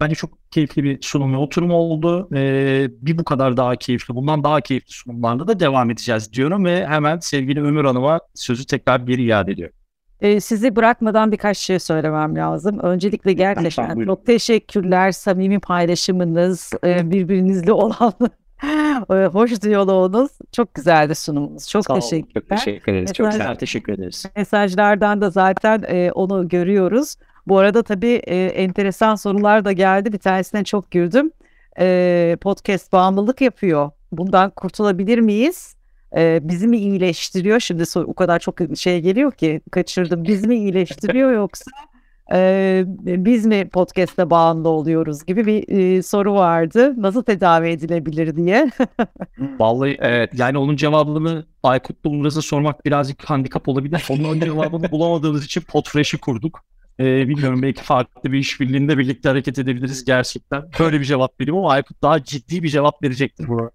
bence 0.00 0.14
çok 0.14 0.37
keyifli 0.50 0.84
bir 0.84 0.98
sunum 1.02 1.32
ve 1.32 1.36
oturum 1.36 1.70
oldu. 1.70 2.28
E, 2.34 2.88
bir 3.02 3.18
bu 3.18 3.24
kadar 3.24 3.56
daha 3.56 3.76
keyifli, 3.76 4.14
bundan 4.14 4.44
daha 4.44 4.60
keyifli 4.60 4.92
sunumlarla 4.92 5.48
da 5.48 5.60
devam 5.60 5.90
edeceğiz 5.90 6.32
diyorum 6.32 6.64
ve 6.64 6.86
hemen 6.86 7.18
sevgili 7.18 7.62
Ömür 7.62 7.84
Hanım'a 7.84 8.20
sözü 8.34 8.66
tekrar 8.66 9.06
bir 9.06 9.18
iade 9.18 9.52
ediyorum. 9.52 9.74
E, 10.20 10.40
sizi 10.40 10.76
bırakmadan 10.76 11.32
birkaç 11.32 11.58
şey 11.58 11.78
söylemem 11.78 12.36
lazım. 12.36 12.78
Öncelikle 12.78 13.32
gerçekten 13.32 14.04
çok 14.04 14.26
teşekkürler. 14.26 15.12
Samimi 15.12 15.60
paylaşımınız, 15.60 16.72
e, 16.84 17.10
birbirinizle 17.10 17.72
olan 17.82 18.12
hoş 19.08 19.62
diyaloğunuz. 19.62 20.30
Çok 20.52 20.74
güzeldi 20.74 21.14
sunumunuz. 21.14 21.68
Çok 21.68 21.84
Sağ 21.84 21.94
teşekkürler. 21.94 22.42
Çok 22.42 22.48
teşekkür 22.48 22.92
ederiz. 22.92 23.10
Mesaj, 23.10 23.16
çok 23.16 23.32
sağ 23.32 23.54
teşekkür 23.54 23.92
ederiz. 23.92 24.26
Mesajlardan 24.36 25.20
da 25.20 25.30
zaten 25.30 25.84
e, 25.88 26.12
onu 26.12 26.48
görüyoruz. 26.48 27.16
Bu 27.48 27.58
arada 27.58 27.82
tabii 27.82 28.22
e, 28.26 28.36
enteresan 28.36 29.14
sorular 29.14 29.64
da 29.64 29.72
geldi. 29.72 30.12
Bir 30.12 30.18
tanesine 30.18 30.64
çok 30.64 30.90
güldüm. 30.90 31.30
E, 31.80 32.36
podcast 32.40 32.92
bağımlılık 32.92 33.40
yapıyor. 33.40 33.90
Bundan 34.12 34.50
kurtulabilir 34.50 35.18
miyiz? 35.18 35.76
E, 36.16 36.40
bizi 36.42 36.66
mi 36.66 36.78
iyileştiriyor? 36.78 37.60
Şimdi 37.60 37.84
o 37.96 38.14
kadar 38.14 38.38
çok 38.38 38.58
şey 38.76 39.00
geliyor 39.00 39.32
ki 39.32 39.60
kaçırdım. 39.70 40.24
Biz 40.24 40.46
mi 40.46 40.56
iyileştiriyor 40.56 41.32
yoksa 41.32 41.70
e, 42.32 42.84
biz 42.98 43.46
mi 43.46 43.68
podcast'e 43.68 44.30
bağımlı 44.30 44.68
oluyoruz 44.68 45.24
gibi 45.24 45.46
bir 45.46 45.78
e, 45.78 46.02
soru 46.02 46.34
vardı. 46.34 46.94
Nasıl 46.96 47.22
tedavi 47.22 47.68
edilebilir 47.68 48.36
diye. 48.36 48.70
Vallahi 49.58 49.96
evet 50.00 50.30
yani 50.34 50.58
onun 50.58 50.76
cevabını 50.76 51.46
Aykut 51.62 52.04
Bulmaz'a 52.04 52.42
sormak 52.42 52.86
birazcık 52.86 53.24
handikap 53.24 53.68
olabilir. 53.68 54.04
Onun 54.10 54.40
cevabını 54.40 54.90
bulamadığımız 54.90 55.44
için 55.44 55.60
Podfresh'i 55.60 56.18
kurduk. 56.18 56.64
Ee, 57.00 57.28
bilmiyorum 57.28 57.62
belki 57.62 57.82
farklı 57.82 58.32
bir 58.32 58.38
işbirliğinde 58.38 58.98
birlikte 58.98 59.28
hareket 59.28 59.58
edebiliriz 59.58 60.04
gerçekten. 60.04 60.64
Böyle 60.78 61.00
bir 61.00 61.04
cevap 61.04 61.40
vereyim 61.40 61.56
ama 61.58 61.70
Aykut 61.70 62.02
daha 62.02 62.24
ciddi 62.24 62.62
bir 62.62 62.68
cevap 62.68 63.02
verecektir 63.02 63.48
bu. 63.48 63.70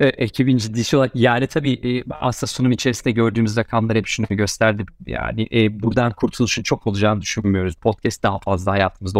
E, 0.00 0.06
ekibin 0.06 0.56
ciddisi 0.56 0.96
olarak 0.96 1.16
yani 1.16 1.46
tabii 1.46 1.72
e, 1.72 2.04
aslında 2.20 2.46
sunum 2.48 2.72
içerisinde 2.72 3.10
gördüğümüz 3.10 3.56
rakamlar 3.56 3.96
hep 3.96 4.06
şunu 4.06 4.26
gösterdi. 4.30 4.84
Yani 5.06 5.48
e, 5.52 5.82
buradan 5.82 6.12
kurtuluşun 6.12 6.62
çok 6.62 6.86
olacağını 6.86 7.20
düşünmüyoruz. 7.20 7.74
Podcast 7.74 8.22
daha 8.22 8.38
fazla 8.38 8.72
hayatımızda 8.72 9.18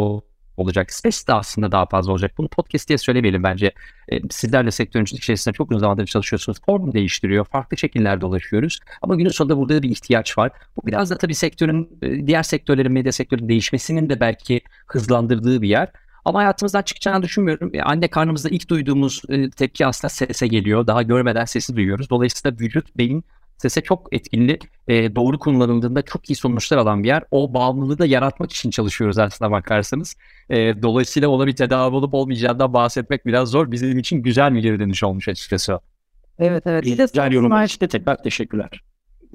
olacak. 0.61 0.93
Ses 0.93 1.27
de 1.27 1.35
aslında 1.35 1.73
daha 1.73 1.87
fazla 1.87 2.13
olacak. 2.13 2.33
Bunu 2.39 2.49
podcast 2.49 2.89
diye 2.89 2.99
söylemeyelim 2.99 3.43
bence. 3.43 3.73
E, 4.09 4.29
sizler 4.31 4.67
de 4.67 4.71
sektörün 4.71 5.05
içerisinde 5.05 5.55
çok 5.55 5.71
uzun 5.71 5.81
zamandır 5.81 6.07
çalışıyorsunuz. 6.07 6.59
Form 6.67 6.93
değiştiriyor. 6.93 7.45
Farklı 7.45 7.77
şekillerde 7.77 8.27
ulaşıyoruz. 8.27 8.81
Ama 9.03 9.17
günün 9.17 9.29
sonunda 9.29 9.57
burada 9.57 9.83
bir 9.83 9.91
ihtiyaç 9.91 10.39
var. 10.39 10.51
Bu 10.77 10.87
biraz 10.87 11.11
da 11.11 11.19
tabii 11.19 11.35
sektörün, 11.35 11.99
e, 12.03 12.27
diğer 12.27 12.43
sektörlerin, 12.43 12.93
medya 12.93 13.13
sektörünün 13.13 13.49
değişmesinin 13.49 14.09
de 14.09 14.21
belki 14.21 14.61
hızlandırdığı 14.87 15.63
bir 15.63 15.69
yer. 15.69 15.89
Ama 16.25 16.39
hayatımızdan 16.39 16.83
çıkacağını 16.83 17.23
düşünmüyorum. 17.23 17.71
Yani 17.75 17.85
anne 17.85 18.09
karnımızda 18.09 18.49
ilk 18.49 18.69
duyduğumuz 18.69 19.23
e, 19.29 19.51
tepki 19.51 19.87
aslında 19.87 20.09
sese 20.09 20.47
geliyor. 20.47 20.87
Daha 20.87 21.03
görmeden 21.03 21.45
sesi 21.45 21.77
duyuyoruz. 21.77 22.11
Dolayısıyla 22.11 22.59
vücut, 22.61 22.97
beyin 22.97 23.25
sese 23.61 23.81
çok 23.81 24.09
etkili, 24.13 24.59
e, 24.89 25.17
doğru 25.17 25.39
kullanıldığında 25.39 26.03
çok 26.03 26.31
iyi 26.31 26.37
sonuçlar 26.37 26.79
alan 26.79 27.03
bir 27.03 27.09
yer. 27.09 27.23
O 27.31 27.55
bağımlılığı 27.55 27.99
da 27.99 28.07
yaratmak 28.07 28.53
için 28.53 28.71
çalışıyoruz 28.71 29.19
aslında 29.19 29.51
bakarsanız. 29.51 30.17
E, 30.51 30.83
dolayısıyla 30.83 31.29
ona 31.29 31.47
bir 31.47 31.57
tedavi 31.57 31.97
olup 31.97 32.15
olmayacağından 32.15 32.73
bahsetmek 32.73 33.27
biraz 33.27 33.49
zor. 33.49 33.71
Bizim 33.71 33.99
için 33.99 34.23
güzel 34.23 34.55
bir 34.55 34.61
geri 34.61 34.79
dönüş 34.79 35.05
olmuş 35.05 35.29
açıkçası. 35.29 35.81
Evet 36.39 36.67
evet. 36.67 36.85
Bir 36.85 36.99
de 36.99 37.03
güzel 37.03 37.33
yorumlar 37.33 37.65
için 37.65 37.81
de 37.81 37.89
tekrar 37.89 38.23
teşekkürler. 38.23 38.83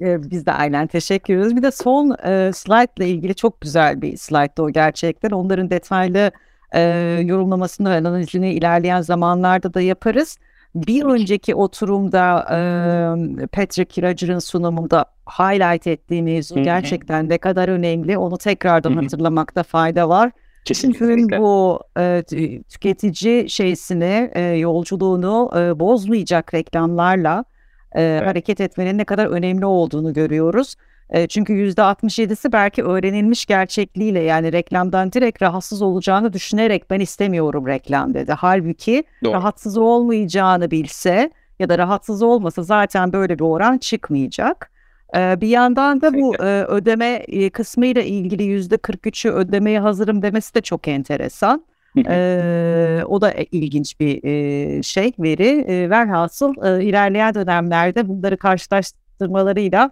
Biz 0.00 0.46
de 0.46 0.52
aynen 0.52 0.86
teşekkür 0.86 1.34
ediyoruz. 1.34 1.56
Bir 1.56 1.62
de 1.62 1.70
son 1.70 2.10
e, 2.10 2.52
slide 2.54 2.92
ile 2.96 3.08
ilgili 3.08 3.34
çok 3.34 3.60
güzel 3.60 4.02
bir 4.02 4.16
slide 4.16 4.62
o 4.62 4.70
gerçekten. 4.70 5.30
Onların 5.30 5.70
detaylı 5.70 6.30
e, 6.74 6.80
yorumlamasını 7.24 7.90
ve 7.90 7.94
analizini 7.94 8.52
ilerleyen 8.52 9.00
zamanlarda 9.00 9.74
da 9.74 9.80
yaparız. 9.80 10.38
Bir 10.76 11.04
önceki 11.04 11.54
oturumda 11.54 12.46
e, 12.50 13.46
Patrick 13.46 13.84
Kiracır'ın 13.84 14.38
sunumunda 14.38 15.04
highlight 15.26 15.86
ettiğimiz 15.86 16.52
gerçekten 16.54 17.28
ne 17.28 17.38
kadar 17.38 17.68
önemli 17.68 18.18
onu 18.18 18.38
tekrardan 18.38 18.92
hatırlamakta 18.92 19.62
fayda 19.62 20.08
var. 20.08 20.30
Kesinlikle. 20.64 21.40
bu 21.40 21.80
e, 21.98 22.22
tüketici 22.68 23.50
şeysini, 23.50 24.30
e, 24.34 24.42
yolculuğunu 24.42 25.50
e, 25.56 25.80
bozmayacak 25.80 26.54
reklamlarla 26.54 27.44
e, 27.92 28.02
evet. 28.02 28.26
hareket 28.26 28.60
etmenin 28.60 28.98
ne 28.98 29.04
kadar 29.04 29.26
önemli 29.26 29.66
olduğunu 29.66 30.12
görüyoruz. 30.12 30.74
E, 31.10 31.26
çünkü 31.26 31.52
%67'si 31.52 32.52
belki 32.52 32.82
öğrenilmiş 32.82 33.46
gerçekliğiyle 33.46 34.20
yani 34.20 34.52
reklamdan 34.52 35.12
direkt 35.12 35.42
rahatsız 35.42 35.82
olacağını 35.82 36.32
düşünerek 36.32 36.90
ben 36.90 37.00
istemiyorum 37.00 37.66
reklam 37.66 38.14
dedi. 38.14 38.32
Halbuki 38.32 39.04
Doğru. 39.24 39.32
rahatsız 39.32 39.76
olmayacağını 39.76 40.70
bilse 40.70 41.30
ya 41.58 41.68
da 41.68 41.78
rahatsız 41.78 42.22
olmasa 42.22 42.62
zaten 42.62 43.12
böyle 43.12 43.38
bir 43.38 43.44
oran 43.44 43.78
çıkmayacak. 43.78 44.70
Bir 45.14 45.48
yandan 45.48 46.00
da 46.00 46.14
bu 46.14 46.34
e, 46.34 46.64
ödeme 46.64 47.24
e, 47.28 47.50
kısmıyla 47.50 48.02
ilgili 48.02 48.42
%43'ü 48.42 49.30
ödemeye 49.30 49.80
hazırım 49.80 50.22
demesi 50.22 50.54
de 50.54 50.60
çok 50.60 50.88
enteresan. 50.88 51.64
Ee, 52.08 53.02
o 53.06 53.20
da 53.20 53.32
ilginç 53.32 54.00
bir 54.00 54.24
e, 54.24 54.82
şey 54.82 55.12
veri. 55.18 55.48
E, 55.48 55.90
velhasıl 55.90 56.54
e, 56.64 56.84
ilerleyen 56.84 57.34
dönemlerde 57.34 58.08
bunları 58.08 58.36
karşılaştırmalarıyla 58.36 59.90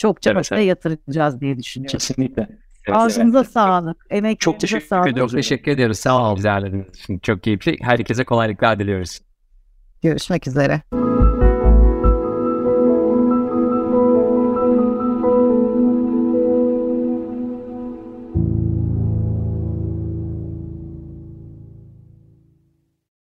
çokça 0.00 0.30
Evet, 0.30 0.48
evet. 0.52 0.66
yatıracağız 0.66 1.40
diye 1.40 1.58
düşünüyorum. 1.58 1.98
Kesinlikle. 1.98 2.48
Ağzınıza 2.92 3.44
sağlık. 3.44 3.96
Emeklerinize 4.10 4.38
Çok 4.38 4.60
teşekkür 4.60 4.86
sağlık. 4.86 5.12
ediyoruz. 5.12 5.32
Teşekkür 5.32 5.72
ediyoruz. 5.72 5.98
Sağ 5.98 6.32
olun. 6.32 6.86
İçin. 6.94 7.18
Çok 7.18 7.42
keyifli. 7.42 7.76
Herkese 7.80 8.24
kolaylıklar 8.24 8.78
diliyoruz. 8.78 9.20
Görüşmek 10.02 10.46
üzere. 10.48 10.80